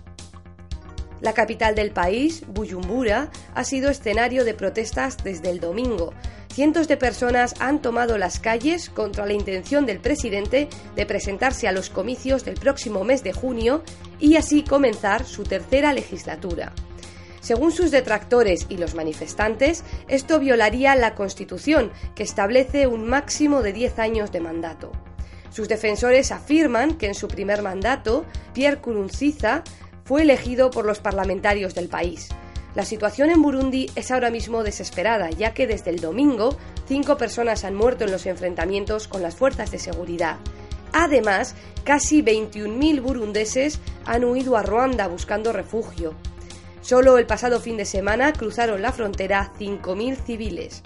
La 1.22 1.34
capital 1.34 1.76
del 1.76 1.92
país, 1.92 2.44
Bujumbura, 2.48 3.30
ha 3.54 3.64
sido 3.64 3.92
escenario 3.92 4.44
de 4.44 4.56
protestas 4.56 5.18
desde 5.24 5.52
el 5.52 5.60
domingo, 5.60 6.14
cientos 6.52 6.88
de 6.88 6.98
personas 6.98 7.54
han 7.60 7.80
tomado 7.80 8.18
las 8.18 8.40
calles 8.40 8.90
contra 8.90 9.28
la 9.28 9.34
intención 9.34 9.86
del 9.86 10.00
presidente 10.00 10.68
de 10.96 11.06
presentarse 11.06 11.68
a 11.68 11.72
los 11.72 11.92
comicios 11.92 12.44
del 12.44 12.56
próximo 12.56 13.04
mes 13.04 13.24
de 13.24 13.34
junio 13.34 13.84
y 14.20 14.36
así 14.38 14.64
comenzar 14.64 15.26
su 15.26 15.44
tercera 15.44 15.94
legislatura. 15.94 16.74
Según 17.46 17.72
sus 17.72 17.92
detractores 17.92 18.66
y 18.70 18.78
los 18.78 18.96
manifestantes, 18.96 19.84
esto 20.08 20.40
violaría 20.40 20.96
la 20.96 21.14
Constitución, 21.14 21.92
que 22.16 22.24
establece 22.24 22.88
un 22.88 23.06
máximo 23.06 23.62
de 23.62 23.72
10 23.72 24.00
años 24.00 24.32
de 24.32 24.40
mandato. 24.40 24.92
Sus 25.52 25.68
defensores 25.68 26.32
afirman 26.32 26.98
que 26.98 27.06
en 27.06 27.14
su 27.14 27.28
primer 27.28 27.62
mandato, 27.62 28.26
Pierre 28.56 28.82
Kurunziza 28.82 29.64
fue 30.06 30.24
elegido 30.24 30.72
por 30.72 30.86
los 30.86 30.98
parlamentarios 30.98 31.76
del 31.76 31.88
país. 31.88 32.30
La 32.74 32.84
situación 32.84 33.30
en 33.30 33.44
Burundi 33.44 33.92
es 33.94 34.10
ahora 34.10 34.32
mismo 34.32 34.64
desesperada, 34.64 35.30
ya 35.30 35.54
que 35.54 35.68
desde 35.68 35.92
el 35.92 36.00
domingo 36.00 36.58
cinco 36.88 37.16
personas 37.16 37.64
han 37.64 37.76
muerto 37.76 38.06
en 38.06 38.12
los 38.12 38.26
enfrentamientos 38.26 39.08
con 39.08 39.22
las 39.22 39.36
fuerzas 39.36 39.70
de 39.70 39.78
seguridad. 39.78 40.38
Además, 40.94 41.54
casi 41.84 42.24
21.000 42.24 43.04
burundeses 43.04 43.80
han 44.04 44.24
huido 44.24 44.58
a 44.58 44.64
Ruanda 44.64 45.08
buscando 45.08 45.54
refugio. 45.54 46.16
Solo 46.86 47.18
el 47.18 47.26
pasado 47.26 47.60
fin 47.60 47.78
de 47.78 47.86
semana 47.86 48.32
cruzaron 48.32 48.84
la 48.84 48.92
frontera 48.92 49.52
5.000 49.60 50.24
civiles. 50.24 50.84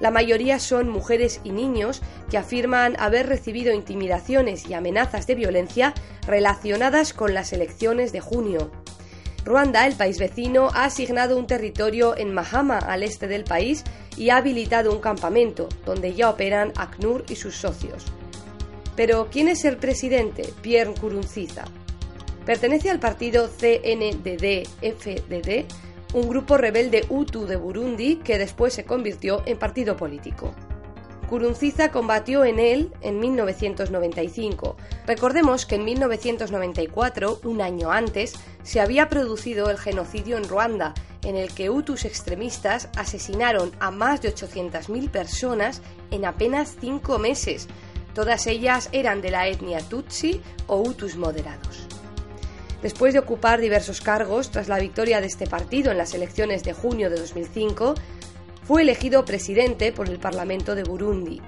La 0.00 0.10
mayoría 0.10 0.58
son 0.58 0.88
mujeres 0.88 1.42
y 1.44 1.50
niños 1.50 2.00
que 2.30 2.38
afirman 2.38 2.96
haber 2.98 3.26
recibido 3.28 3.74
intimidaciones 3.74 4.66
y 4.66 4.72
amenazas 4.72 5.26
de 5.26 5.34
violencia 5.34 5.92
relacionadas 6.26 7.12
con 7.12 7.34
las 7.34 7.52
elecciones 7.52 8.12
de 8.12 8.20
junio. 8.20 8.70
Ruanda, 9.44 9.86
el 9.86 9.94
país 9.94 10.18
vecino, 10.18 10.70
ha 10.72 10.86
asignado 10.86 11.36
un 11.36 11.46
territorio 11.46 12.16
en 12.16 12.32
Mahama, 12.32 12.78
al 12.78 13.02
este 13.02 13.28
del 13.28 13.44
país, 13.44 13.84
y 14.16 14.30
ha 14.30 14.38
habilitado 14.38 14.90
un 14.90 15.00
campamento, 15.02 15.68
donde 15.84 16.14
ya 16.14 16.30
operan 16.30 16.72
ACNUR 16.76 17.26
y 17.28 17.36
sus 17.36 17.56
socios. 17.56 18.06
Pero, 18.96 19.28
¿quién 19.30 19.48
es 19.48 19.66
el 19.66 19.76
presidente? 19.76 20.48
Pierre 20.62 20.92
Nkurunziza. 20.92 21.64
Pertenece 22.44 22.90
al 22.90 22.98
partido 22.98 23.48
CNDD-FDD, 23.48 24.04
un 26.14 26.28
grupo 26.28 26.56
rebelde 26.56 27.06
Hutu 27.08 27.46
de 27.46 27.54
Burundi 27.56 28.16
que 28.16 28.36
después 28.36 28.74
se 28.74 28.84
convirtió 28.84 29.42
en 29.46 29.58
partido 29.58 29.96
político. 29.96 30.52
Kurunziza 31.28 31.90
combatió 31.90 32.44
en 32.44 32.58
él 32.58 32.92
en 33.00 33.18
1995. 33.20 34.76
Recordemos 35.06 35.64
que 35.64 35.76
en 35.76 35.84
1994, 35.84 37.40
un 37.44 37.62
año 37.62 37.90
antes, 37.90 38.34
se 38.62 38.80
había 38.80 39.08
producido 39.08 39.70
el 39.70 39.78
genocidio 39.78 40.36
en 40.36 40.46
Ruanda, 40.48 40.92
en 41.24 41.36
el 41.36 41.54
que 41.54 41.70
Hutus 41.70 42.04
extremistas 42.04 42.90
asesinaron 42.96 43.72
a 43.80 43.90
más 43.90 44.20
de 44.20 44.34
800.000 44.34 45.10
personas 45.10 45.80
en 46.10 46.26
apenas 46.26 46.76
cinco 46.80 47.18
meses. 47.18 47.68
Todas 48.14 48.46
ellas 48.46 48.90
eran 48.92 49.22
de 49.22 49.30
la 49.30 49.48
etnia 49.48 49.78
Tutsi 49.78 50.42
o 50.66 50.82
Hutus 50.82 51.16
moderados. 51.16 51.86
Después 52.82 53.14
de 53.14 53.20
ocupar 53.20 53.60
diversos 53.60 54.00
cargos 54.00 54.50
tras 54.50 54.66
la 54.68 54.78
victoria 54.78 55.20
de 55.20 55.28
este 55.28 55.46
partido 55.46 55.92
en 55.92 55.98
las 55.98 56.14
elecciones 56.14 56.64
de 56.64 56.72
junio 56.72 57.10
de 57.10 57.20
2005, 57.20 57.94
fue 58.64 58.82
elegido 58.82 59.24
presidente 59.24 59.92
por 59.92 60.08
el 60.08 60.18
Parlamento 60.18 60.74
de 60.74 60.82
Burundi. 60.82 61.40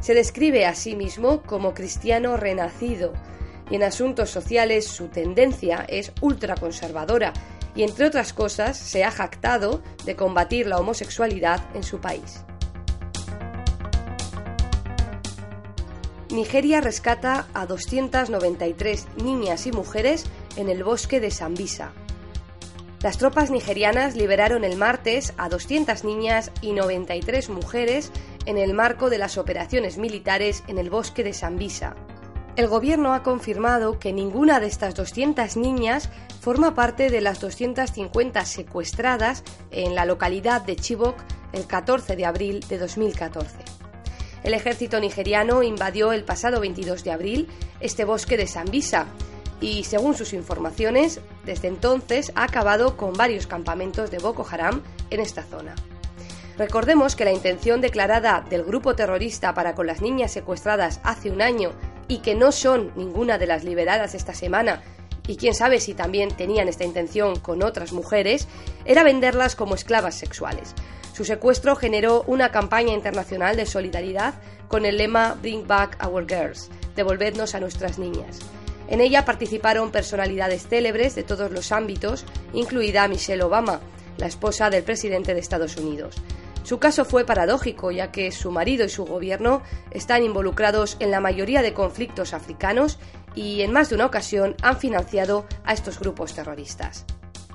Se 0.00 0.14
describe 0.14 0.66
a 0.66 0.74
sí 0.74 0.96
mismo 0.96 1.42
como 1.42 1.74
cristiano 1.74 2.36
renacido 2.36 3.12
y 3.70 3.76
en 3.76 3.84
asuntos 3.84 4.30
sociales 4.30 4.86
su 4.86 5.08
tendencia 5.08 5.84
es 5.88 6.12
ultraconservadora 6.20 7.32
y 7.76 7.84
entre 7.84 8.06
otras 8.06 8.32
cosas 8.32 8.76
se 8.76 9.04
ha 9.04 9.12
jactado 9.12 9.82
de 10.04 10.16
combatir 10.16 10.66
la 10.66 10.78
homosexualidad 10.78 11.60
en 11.74 11.84
su 11.84 12.00
país. 12.00 12.42
Nigeria 16.30 16.80
rescata 16.80 17.46
a 17.54 17.66
293 17.66 19.06
niñas 19.22 19.66
y 19.66 19.72
mujeres 19.72 20.26
en 20.56 20.68
el 20.68 20.84
bosque 20.84 21.20
de 21.20 21.30
Sambisa. 21.30 21.92
Las 23.02 23.16
tropas 23.16 23.50
nigerianas 23.50 24.14
liberaron 24.14 24.62
el 24.62 24.76
martes 24.76 25.32
a 25.38 25.48
200 25.48 26.04
niñas 26.04 26.52
y 26.60 26.72
93 26.72 27.48
mujeres 27.48 28.12
en 28.44 28.58
el 28.58 28.74
marco 28.74 29.08
de 29.08 29.16
las 29.16 29.38
operaciones 29.38 29.96
militares 29.96 30.62
en 30.66 30.76
el 30.76 30.90
bosque 30.90 31.24
de 31.24 31.32
Sambisa. 31.32 31.94
El 32.56 32.68
gobierno 32.68 33.14
ha 33.14 33.22
confirmado 33.22 33.98
que 33.98 34.12
ninguna 34.12 34.60
de 34.60 34.66
estas 34.66 34.94
200 34.94 35.56
niñas 35.56 36.10
forma 36.42 36.74
parte 36.74 37.08
de 37.08 37.22
las 37.22 37.40
250 37.40 38.44
secuestradas 38.44 39.44
en 39.70 39.94
la 39.94 40.04
localidad 40.04 40.60
de 40.60 40.76
Chibok 40.76 41.16
el 41.52 41.66
14 41.66 42.16
de 42.16 42.26
abril 42.26 42.60
de 42.68 42.76
2014. 42.76 43.56
El 44.42 44.52
ejército 44.52 45.00
nigeriano 45.00 45.62
invadió 45.62 46.12
el 46.12 46.24
pasado 46.24 46.60
22 46.60 47.02
de 47.04 47.12
abril 47.12 47.48
este 47.80 48.04
bosque 48.04 48.36
de 48.36 48.46
Sambisa 48.46 49.06
y, 49.60 49.84
según 49.84 50.14
sus 50.14 50.32
informaciones, 50.32 51.20
desde 51.44 51.68
entonces 51.68 52.32
ha 52.34 52.44
acabado 52.44 52.96
con 52.96 53.12
varios 53.12 53.46
campamentos 53.46 54.10
de 54.10 54.18
Boko 54.18 54.46
Haram 54.50 54.82
en 55.10 55.20
esta 55.20 55.42
zona. 55.42 55.74
Recordemos 56.58 57.16
que 57.16 57.24
la 57.24 57.32
intención 57.32 57.80
declarada 57.80 58.44
del 58.48 58.64
grupo 58.64 58.94
terrorista 58.94 59.54
para 59.54 59.74
con 59.74 59.86
las 59.86 60.02
niñas 60.02 60.32
secuestradas 60.32 61.00
hace 61.04 61.30
un 61.30 61.40
año 61.40 61.72
y 62.06 62.18
que 62.18 62.34
no 62.34 62.52
son 62.52 62.92
ninguna 62.96 63.38
de 63.38 63.46
las 63.46 63.64
liberadas 63.64 64.14
esta 64.14 64.34
semana, 64.34 64.82
y 65.26 65.36
quién 65.36 65.54
sabe 65.54 65.80
si 65.80 65.94
también 65.94 66.30
tenían 66.30 66.68
esta 66.68 66.84
intención 66.84 67.38
con 67.38 67.62
otras 67.62 67.92
mujeres, 67.92 68.48
era 68.84 69.04
venderlas 69.04 69.54
como 69.54 69.74
esclavas 69.74 70.16
sexuales. 70.16 70.74
Su 71.14 71.24
secuestro 71.24 71.76
generó 71.76 72.24
una 72.26 72.50
campaña 72.50 72.92
internacional 72.92 73.56
de 73.56 73.66
solidaridad 73.66 74.34
con 74.68 74.84
el 74.84 74.98
lema 74.98 75.36
Bring 75.40 75.66
Back 75.66 76.04
Our 76.04 76.26
Girls, 76.26 76.68
devolvednos 76.96 77.54
a 77.54 77.60
nuestras 77.60 77.98
niñas. 77.98 78.40
En 78.90 79.00
ella 79.00 79.24
participaron 79.24 79.92
personalidades 79.92 80.66
célebres 80.66 81.14
de 81.14 81.22
todos 81.22 81.50
los 81.52 81.72
ámbitos, 81.72 82.24
incluida 82.52 83.08
Michelle 83.08 83.44
Obama, 83.44 83.80
la 84.18 84.26
esposa 84.26 84.68
del 84.68 84.82
presidente 84.82 85.32
de 85.32 85.40
Estados 85.40 85.76
Unidos. 85.76 86.16
Su 86.64 86.78
caso 86.78 87.04
fue 87.04 87.24
paradójico, 87.24 87.90
ya 87.90 88.12
que 88.12 88.32
su 88.32 88.50
marido 88.50 88.84
y 88.84 88.90
su 88.90 89.04
gobierno 89.04 89.62
están 89.92 90.24
involucrados 90.24 90.96
en 91.00 91.10
la 91.10 91.20
mayoría 91.20 91.62
de 91.62 91.72
conflictos 91.72 92.34
africanos 92.34 92.98
y 93.34 93.62
en 93.62 93.72
más 93.72 93.88
de 93.88 93.94
una 93.94 94.06
ocasión 94.06 94.56
han 94.60 94.76
financiado 94.76 95.46
a 95.64 95.72
estos 95.72 95.98
grupos 95.98 96.34
terroristas. 96.34 97.06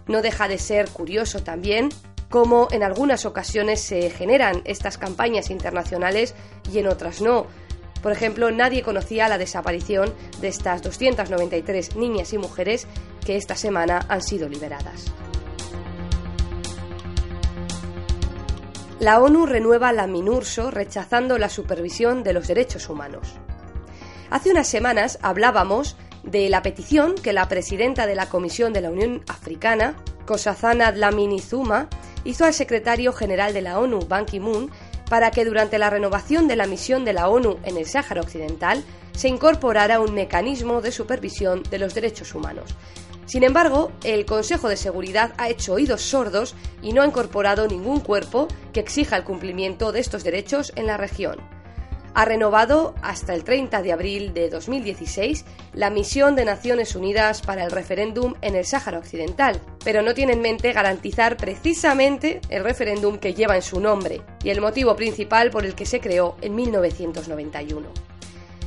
No 0.08 0.22
deja 0.22 0.48
de 0.48 0.58
ser 0.58 0.90
curioso 0.90 1.44
también 1.44 1.90
cómo 2.30 2.68
en 2.72 2.82
algunas 2.82 3.26
ocasiones 3.26 3.82
se 3.82 4.10
generan 4.10 4.62
estas 4.66 4.98
campañas 4.98 5.50
internacionales 5.50 6.34
y 6.72 6.80
en 6.80 6.88
otras 6.88 7.22
no. 7.22 7.48
Por 8.06 8.12
ejemplo, 8.12 8.52
nadie 8.52 8.84
conocía 8.84 9.28
la 9.28 9.40
desaparición 9.40 10.14
de 10.40 10.48
estas 10.48 10.84
293 10.84 11.96
niñas 11.96 12.34
y 12.34 12.38
mujeres 12.38 12.86
que 13.26 13.36
esta 13.36 13.56
semana 13.56 14.06
han 14.08 14.22
sido 14.22 14.48
liberadas. 14.48 15.06
La 19.00 19.20
ONU 19.20 19.48
renueva 19.48 19.92
la 19.92 20.06
MINURSO 20.06 20.70
rechazando 20.70 21.40
la 21.40 21.50
supervisión 21.50 22.22
de 22.22 22.34
los 22.34 22.48
derechos 22.48 22.90
humanos. 22.90 23.28
Hace 24.30 24.52
unas 24.52 24.68
semanas 24.68 25.18
hablábamos 25.24 25.98
de 26.22 26.48
la 26.52 26.62
petición 26.62 27.16
que 27.16 27.34
la 27.34 27.48
presidenta 27.48 28.06
de 28.06 28.14
la 28.14 28.30
Comisión 28.30 28.72
de 28.72 28.82
la 28.82 28.92
Unión 28.92 29.24
Africana, 29.28 29.96
Kosazana 30.28 30.92
Dlamini 30.92 31.40
Zuma, 31.40 31.90
hizo 32.24 32.46
al 32.46 32.54
secretario 32.54 33.14
general 33.14 33.54
de 33.54 33.62
la 33.62 33.80
ONU, 33.80 34.00
Ban 34.08 34.26
Ki-moon, 34.26 34.70
para 35.10 35.32
que 35.32 35.46
durante 35.46 35.80
la 35.80 35.90
renovación 35.90 36.48
de 36.48 36.56
la 36.56 36.68
misión 36.68 37.06
de 37.06 37.14
la 37.14 37.30
ONU 37.30 37.58
en 37.64 37.78
el 37.78 37.86
Sáhara 37.86 38.22
Occidental 38.22 38.84
se 39.14 39.28
incorporara 39.28 40.00
un 40.00 40.14
mecanismo 40.14 40.82
de 40.82 40.92
supervisión 40.92 41.64
de 41.64 41.80
los 41.80 41.94
derechos 41.94 42.36
humanos. 42.36 42.76
Sin 43.26 43.44
embargo, 43.44 43.92
el 44.04 44.26
Consejo 44.26 44.70
de 44.70 44.78
Seguridad 44.78 45.34
ha 45.38 45.50
hecho 45.50 45.74
oídos 45.74 46.02
sordos 46.02 46.56
y 46.82 46.94
no 46.94 47.02
ha 47.02 47.08
incorporado 47.08 47.68
ningún 47.68 48.00
cuerpo 48.00 48.48
que 48.72 48.80
exija 48.80 49.18
el 49.18 49.24
cumplimiento 49.24 49.92
de 49.92 50.00
estos 50.00 50.24
derechos 50.24 50.74
en 50.76 50.88
la 50.88 50.98
región 50.98 51.55
ha 52.16 52.24
renovado 52.24 52.96
hasta 53.02 53.34
el 53.34 53.44
30 53.44 53.82
de 53.82 53.92
abril 53.92 54.34
de 54.34 54.50
2016 54.50 55.46
la 55.74 55.90
misión 55.90 56.36
de 56.36 56.46
Naciones 56.46 56.96
Unidas 56.96 57.42
para 57.42 57.66
el 57.66 57.72
referéndum 57.72 58.36
en 58.42 58.56
el 58.56 58.66
Sáhara 58.66 59.00
Occidental, 59.00 59.60
pero 59.84 60.02
no 60.02 60.14
tiene 60.14 60.34
en 60.34 60.42
mente 60.42 60.72
garantizar 60.72 61.36
precisamente 61.36 62.40
el 62.50 62.64
referéndum 62.64 63.18
que 63.18 63.34
lleva 63.34 63.58
en 63.58 63.62
su 63.62 63.82
nombre 63.82 64.22
y 64.44 64.50
el 64.50 64.62
motivo 64.62 64.96
principal 64.96 65.52
por 65.52 65.66
el 65.66 65.76
que 65.76 65.86
se 65.86 66.00
creó 66.00 66.38
en 66.42 66.56
1991. 66.56 67.90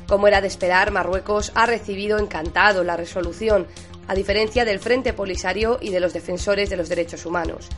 Como 0.06 0.28
era 0.28 0.42
de 0.42 0.48
esperar, 0.48 0.90
Marruecos 0.90 1.50
ha 1.54 1.64
recibido 1.64 2.18
encantado 2.18 2.84
la 2.84 2.98
resolución, 2.98 3.66
a 4.06 4.14
diferencia 4.14 4.66
del 4.66 4.78
Frente 4.78 5.14
Polisario 5.14 5.78
y 5.80 5.90
de 5.90 6.00
los 6.00 6.12
defensores 6.12 6.68
de 6.68 6.76
los 6.76 6.88
derechos 6.90 7.24
humanos 7.24 7.68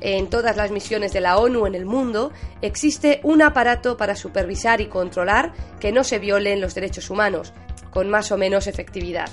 en 0.00 0.28
todas 0.28 0.56
las 0.56 0.70
misiones 0.70 1.12
de 1.12 1.20
la 1.20 1.38
ONU 1.38 1.66
en 1.66 1.74
el 1.74 1.86
mundo, 1.86 2.32
existe 2.62 3.20
un 3.22 3.42
aparato 3.42 3.96
para 3.96 4.16
supervisar 4.16 4.80
y 4.80 4.86
controlar 4.86 5.52
que 5.78 5.92
no 5.92 6.04
se 6.04 6.18
violen 6.18 6.60
los 6.60 6.74
derechos 6.74 7.10
humanos, 7.10 7.52
con 7.90 8.08
más 8.08 8.32
o 8.32 8.38
menos 8.38 8.66
efectividad, 8.66 9.28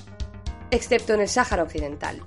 excepto 0.72 1.14
en 1.14 1.22
el 1.22 1.30
Sáhara 1.30 1.64
Occidental. 1.64 2.22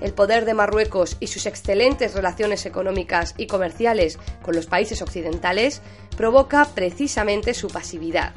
El 0.00 0.14
poder 0.14 0.46
de 0.46 0.54
Marruecos 0.54 1.16
y 1.20 1.26
sus 1.26 1.46
excelentes 1.46 2.14
relaciones 2.14 2.64
económicas 2.64 3.34
y 3.36 3.46
comerciales 3.46 4.18
con 4.42 4.56
los 4.56 4.66
países 4.66 5.02
occidentales 5.02 5.82
provoca 6.16 6.64
precisamente 6.74 7.52
su 7.52 7.68
pasividad. 7.68 8.32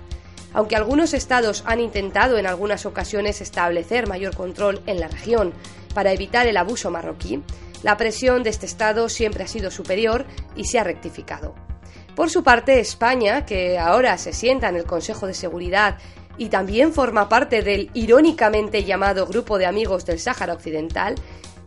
Aunque 0.53 0.75
algunos 0.75 1.13
estados 1.13 1.63
han 1.65 1.79
intentado 1.79 2.37
en 2.37 2.45
algunas 2.45 2.85
ocasiones 2.85 3.41
establecer 3.41 4.07
mayor 4.07 4.35
control 4.35 4.81
en 4.85 4.99
la 4.99 5.07
región 5.07 5.53
para 5.95 6.11
evitar 6.11 6.47
el 6.47 6.57
abuso 6.57 6.91
marroquí, 6.91 7.41
la 7.83 7.97
presión 7.97 8.41
de 8.43 8.49
este 8.49 8.65
Estado 8.65 9.09
siempre 9.09 9.43
ha 9.43 9.47
sido 9.47 9.69
superior 9.69 10.25
y 10.55 10.65
se 10.65 10.79
ha 10.79 10.83
rectificado. 10.83 11.53
Por 12.15 12.29
su 12.29 12.43
parte, 12.43 12.79
España, 12.79 13.45
que 13.45 13.77
ahora 13.77 14.17
se 14.17 14.33
sienta 14.33 14.69
en 14.69 14.75
el 14.75 14.85
Consejo 14.85 15.27
de 15.27 15.33
Seguridad 15.33 15.97
y 16.37 16.49
también 16.49 16.93
forma 16.93 17.29
parte 17.29 17.61
del 17.61 17.91
irónicamente 17.93 18.83
llamado 18.83 19.27
Grupo 19.27 19.57
de 19.57 19.65
Amigos 19.65 20.05
del 20.05 20.19
Sáhara 20.19 20.53
Occidental, 20.53 21.15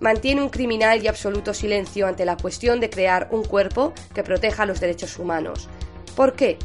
mantiene 0.01 0.43
un 0.43 0.49
criminal 0.49 1.03
y 1.03 1.09
absoluto 1.09 1.55
silencio 1.55 2.07
ante 2.07 2.25
la 2.25 2.37
cuestión 2.37 2.81
de 2.81 2.91
crear 2.91 3.29
un 3.31 3.45
cuerpo 3.45 3.93
que 4.15 4.23
proteja 4.23 4.67
los 4.67 4.81
derechos 4.81 5.19
humanos. 5.19 5.69
¿Por 6.15 6.35
qué? 6.35 6.59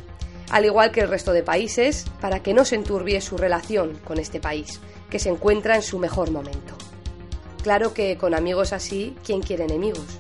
Al 0.50 0.66
igual 0.66 0.92
que 0.92 1.02
el 1.02 1.10
resto 1.10 1.32
de 1.32 1.44
países, 1.44 2.06
para 2.20 2.44
que 2.44 2.54
no 2.54 2.66
se 2.66 2.76
enturbie 2.76 3.22
su 3.22 3.38
relación 3.38 3.98
con 4.06 4.20
este 4.20 4.40
país, 4.40 4.80
que 5.10 5.20
se 5.20 5.30
encuentra 5.30 5.76
en 5.76 5.82
su 5.82 5.98
mejor 5.98 6.30
momento. 6.30 6.76
Claro 7.64 7.94
que 7.94 8.18
con 8.18 8.34
amigos 8.34 8.74
así, 8.74 9.16
¿quién 9.24 9.42
quiere 9.42 9.66
enemigos? 9.66 10.20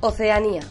Oceanía. 0.00 0.62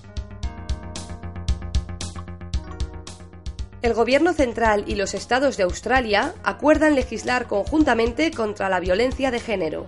El 3.84 3.94
Gobierno 3.94 4.34
central 4.34 4.86
y 4.88 4.96
los 4.96 5.14
estados 5.14 5.56
de 5.56 5.64
Australia 5.64 6.34
acuerdan 6.44 6.96
legislar 6.96 7.48
conjuntamente 7.48 8.32
contra 8.32 8.70
la 8.70 8.80
violencia 8.80 9.30
de 9.30 9.40
género. 9.40 9.86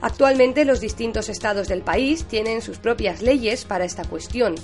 Actualmente 0.00 0.64
los 0.64 0.80
distintos 0.80 1.28
estados 1.28 1.68
del 1.68 1.82
país 1.82 2.24
tienen 2.24 2.62
sus 2.62 2.78
propias 2.78 3.20
leyes 3.20 3.66
para 3.66 3.84
esta 3.84 4.04
cuestión, 4.04 4.54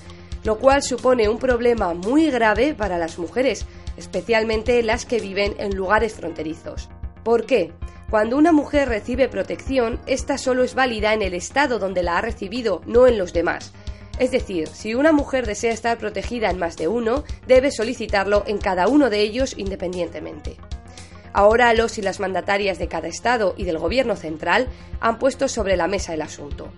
lo 0.45 0.59
cual 0.59 0.83
supone 0.83 1.29
un 1.29 1.39
problema 1.39 1.95
muy 1.95 2.31
grave 2.31 2.75
para 2.75 2.99
las 2.99 3.19
mujeres, 3.19 3.67
especialmente 3.97 4.83
las 4.83 5.05
que 5.05 5.21
viven 5.21 5.55
en 5.59 5.77
lugares 5.77 6.15
fronterizos. 6.15 6.89
¿Por 7.25 7.47
qué? 7.47 7.73
Cuando 8.11 8.37
una 8.37 8.53
mujer 8.53 8.89
recibe 8.89 9.29
protección, 9.29 9.99
esta 10.07 10.37
solo 10.37 10.65
es 10.65 10.75
válida 10.75 11.15
en 11.15 11.23
el 11.23 11.35
estado 11.35 11.79
donde 11.79 12.03
la 12.03 12.19
ha 12.19 12.21
recibido, 12.21 12.83
no 12.85 13.07
en 13.07 13.17
los 13.17 13.33
demás. 13.33 13.73
Es 14.19 14.31
decir, 14.31 14.69
si 14.69 14.95
una 14.95 15.13
mujer 15.13 15.47
desea 15.47 15.73
estar 15.73 15.97
protegida 15.99 16.51
en 16.51 16.59
más 16.59 16.77
de 16.77 16.89
uno, 16.89 17.25
debe 17.47 17.71
solicitarlo 17.71 18.45
en 18.47 18.59
cada 18.59 18.87
uno 18.87 19.09
de 19.09 19.21
ellos 19.21 19.55
independientemente. 19.57 20.59
Ahora 21.33 21.73
los 21.73 21.97
y 21.97 22.03
las 22.03 22.21
mandatarias 22.21 22.79
de 22.79 22.89
cada 22.89 23.09
estado 23.09 23.55
y 23.57 23.65
del 23.65 23.79
gobierno 23.79 24.17
central 24.17 24.69
han 25.01 25.19
puesto 25.19 25.49
sobre 25.49 25.77
la 25.77 25.89
mesa 25.89 26.13
el 26.13 26.21
asunto. 26.21 26.71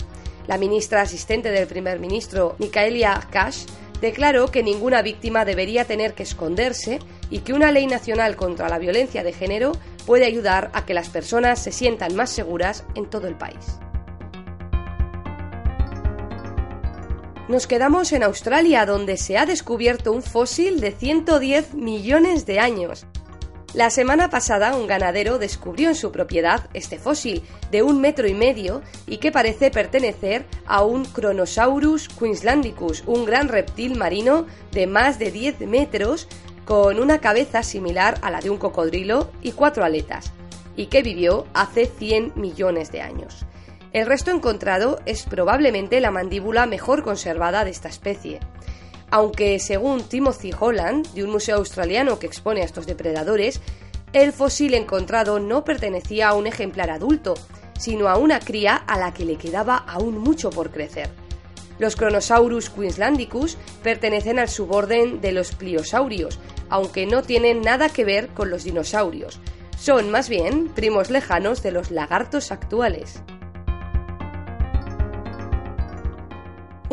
La 0.46 0.59
ministra 0.59 1.02
asistente 1.02 1.50
del 1.50 1.66
primer 1.66 1.98
ministro, 1.98 2.54
Micaelia 2.59 3.28
Cash, 3.30 3.64
declaró 4.00 4.50
que 4.50 4.62
ninguna 4.62 5.00
víctima 5.00 5.44
debería 5.44 5.87
tener 5.87 6.14
que 6.14 6.24
esconderse 6.24 6.98
y 7.30 7.38
que 7.38 7.54
una 7.54 7.72
ley 7.72 7.87
nacional 7.87 8.37
contra 8.37 8.68
la 8.68 8.78
violencia 8.78 9.24
de 9.24 9.33
género 9.33 9.72
puede 10.04 10.26
ayudar 10.26 10.70
a 10.74 10.85
que 10.85 10.92
las 10.92 11.09
personas 11.09 11.62
se 11.62 11.72
sientan 11.72 12.14
más 12.14 12.30
seguras 12.30 12.85
en 12.94 13.09
todo 13.09 13.28
el 13.28 13.37
país. 13.37 13.78
Nos 17.48 17.66
quedamos 17.66 18.12
en 18.12 18.22
Australia, 18.22 18.87
donde 18.87 19.16
se 19.18 19.37
ha 19.37 19.44
descubierto 19.44 20.12
un 20.12 20.22
fósil 20.22 20.80
de 20.80 20.92
110 20.92 21.74
millones 21.74 22.46
de 22.46 22.59
años. 22.59 23.07
La 23.74 23.90
semana 23.90 24.30
pasada 24.30 24.76
un 24.76 24.87
ganadero 24.87 25.40
descubrió 25.40 25.88
en 25.88 25.96
su 25.96 26.12
propiedad 26.12 26.68
este 26.74 26.96
fósil 26.96 27.42
de 27.72 27.82
un 27.82 28.00
metro 28.00 28.28
y 28.28 28.32
medio 28.32 28.82
y 29.08 29.16
que 29.16 29.32
parece 29.32 29.72
pertenecer 29.72 30.46
a 30.64 30.84
un 30.84 31.04
Chronosaurus 31.04 32.08
queenslandicus, 32.08 33.02
un 33.04 33.24
gran 33.24 33.48
reptil 33.48 33.96
marino 33.96 34.46
de 34.70 34.87
más 34.87 35.18
de 35.18 35.32
10 35.32 35.62
metros 35.62 36.28
con 36.64 37.00
una 37.00 37.18
cabeza 37.18 37.64
similar 37.64 38.16
a 38.22 38.30
la 38.30 38.38
de 38.38 38.50
un 38.50 38.58
cocodrilo 38.58 39.32
y 39.42 39.50
cuatro 39.50 39.84
aletas, 39.84 40.30
y 40.76 40.87
que 40.87 41.02
vivió 41.02 41.48
hace 41.52 41.87
100 41.87 42.34
millones 42.37 42.92
de 42.92 43.00
años. 43.00 43.44
El 43.92 44.06
resto 44.06 44.30
encontrado 44.30 45.00
es 45.04 45.24
probablemente 45.24 46.00
la 46.00 46.12
mandíbula 46.12 46.66
mejor 46.66 47.02
conservada 47.02 47.64
de 47.64 47.72
esta 47.72 47.88
especie 47.88 48.38
aunque 49.10 49.58
según 49.58 50.02
Timothy 50.02 50.52
Holland, 50.58 51.06
de 51.14 51.24
un 51.24 51.30
museo 51.30 51.56
australiano 51.56 52.18
que 52.18 52.26
expone 52.26 52.62
a 52.62 52.64
estos 52.64 52.86
depredadores, 52.86 53.60
el 54.12 54.32
fósil 54.32 54.74
encontrado 54.74 55.40
no 55.40 55.64
pertenecía 55.64 56.28
a 56.28 56.34
un 56.34 56.46
ejemplar 56.46 56.90
adulto, 56.90 57.34
sino 57.78 58.08
a 58.08 58.16
una 58.16 58.40
cría 58.40 58.76
a 58.76 58.98
la 58.98 59.12
que 59.12 59.24
le 59.24 59.36
quedaba 59.36 59.76
aún 59.76 60.18
mucho 60.18 60.50
por 60.50 60.70
crecer. 60.70 61.08
Los 61.78 61.96
Chronosaurus 61.96 62.70
queenslandicus 62.70 63.58
pertenecen 63.82 64.38
al 64.38 64.48
suborden 64.48 65.20
de 65.20 65.32
los 65.32 65.52
pliosaurios, 65.52 66.38
aunque 66.68 67.06
no 67.06 67.22
tienen 67.22 67.62
nada 67.62 67.88
que 67.88 68.04
ver 68.04 68.28
con 68.28 68.50
los 68.50 68.64
dinosaurios. 68.64 69.40
Son 69.76 70.10
más 70.10 70.28
bien 70.28 70.68
primos 70.68 71.10
lejanos 71.10 71.62
de 71.62 71.72
los 71.72 71.90
lagartos 71.90 72.52
actuales. 72.52 73.20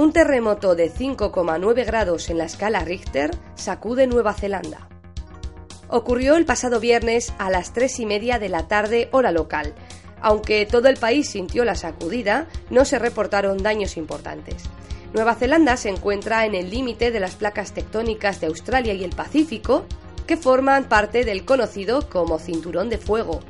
Un 0.02 0.14
terremoto 0.14 0.74
de 0.74 0.92
5,9 0.92 1.86
grados 1.86 2.32
en 2.32 2.40
la 2.40 2.46
escala 2.46 2.80
Richter 2.80 3.30
sacude 3.54 4.08
Nueva 4.08 4.34
Zelanda. 4.34 4.90
Ocurrió 5.90 6.38
el 6.38 6.46
pasado 6.46 6.80
viernes 6.80 7.32
a 7.38 7.52
las 7.52 7.72
3 7.72 8.00
y 8.00 8.06
media 8.08 8.40
de 8.40 8.50
la 8.50 8.68
tarde 8.68 9.10
hora 9.12 9.32
local. 9.32 9.76
Aunque 10.20 10.66
todo 10.66 10.88
el 10.88 10.98
país 10.98 11.30
sintió 11.30 11.66
la 11.66 11.76
sacudida, 11.76 12.48
no 12.72 12.84
se 12.84 12.98
reportaron 12.98 13.60
daños 13.60 13.96
importantes. 13.96 14.64
Nueva 15.14 15.36
Zelanda 15.36 15.78
se 15.78 15.90
encuentra 15.90 16.48
en 16.48 16.56
el 16.56 16.72
límite 16.72 17.12
de 17.12 17.20
las 17.20 17.36
placas 17.36 17.72
tectónicas 17.72 18.42
de 18.42 18.48
Australia 18.48 18.96
y 18.96 19.04
el 19.04 19.16
Pacífico, 19.16 19.86
que 20.26 20.36
forman 20.36 20.86
parte 20.86 21.26
del 21.26 21.46
conocido 21.46 22.10
como 22.10 22.40
Cinturón 22.40 22.90
de 22.90 22.98
Fuego. 22.98 23.42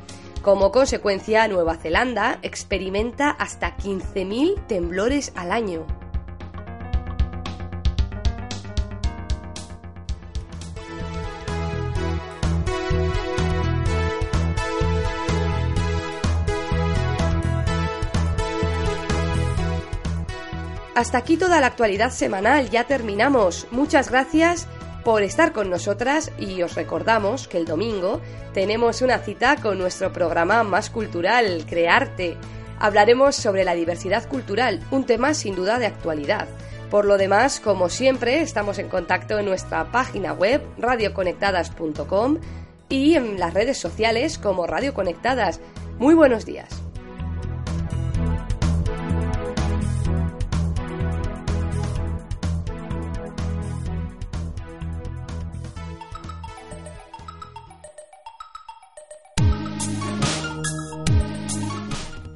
Como 0.41 0.73
consecuencia, 0.73 1.47
Nueva 1.47 1.77
Zelanda 1.77 2.39
experimenta 2.41 3.29
hasta 3.29 3.77
15.000 3.77 4.67
temblores 4.67 5.31
al 5.37 5.53
año. 5.53 5.87
Hasta 20.93 21.17
aquí 21.17 21.37
toda 21.37 21.61
la 21.61 21.67
actualidad 21.67 22.11
semanal, 22.11 22.69
ya 22.69 22.85
terminamos. 22.85 23.67
Muchas 23.71 24.09
gracias 24.11 24.67
por 25.05 25.23
estar 25.23 25.53
con 25.53 25.69
nosotras 25.69 26.31
y 26.37 26.61
os 26.61 26.75
recordamos 26.75 27.47
que 27.47 27.57
el 27.57 27.65
domingo 27.65 28.21
tenemos 28.53 29.01
una 29.01 29.19
cita 29.19 29.55
con 29.55 29.77
nuestro 29.77 30.11
programa 30.11 30.63
más 30.63 30.89
cultural, 30.89 31.65
Crearte. 31.67 32.37
Hablaremos 32.77 33.35
sobre 33.35 33.63
la 33.63 33.73
diversidad 33.73 34.27
cultural, 34.27 34.81
un 34.91 35.05
tema 35.05 35.33
sin 35.33 35.55
duda 35.55 35.79
de 35.79 35.85
actualidad. 35.85 36.47
Por 36.89 37.05
lo 37.05 37.17
demás, 37.17 37.61
como 37.61 37.87
siempre, 37.87 38.41
estamos 38.41 38.77
en 38.77 38.89
contacto 38.89 39.39
en 39.39 39.45
nuestra 39.45 39.91
página 39.91 40.33
web 40.33 40.61
radioconectadas.com 40.77 42.39
y 42.89 43.15
en 43.15 43.39
las 43.39 43.53
redes 43.53 43.77
sociales 43.77 44.37
como 44.37 44.67
Radio 44.67 44.93
Conectadas. 44.93 45.61
Muy 45.99 46.15
buenos 46.15 46.45
días. 46.45 46.80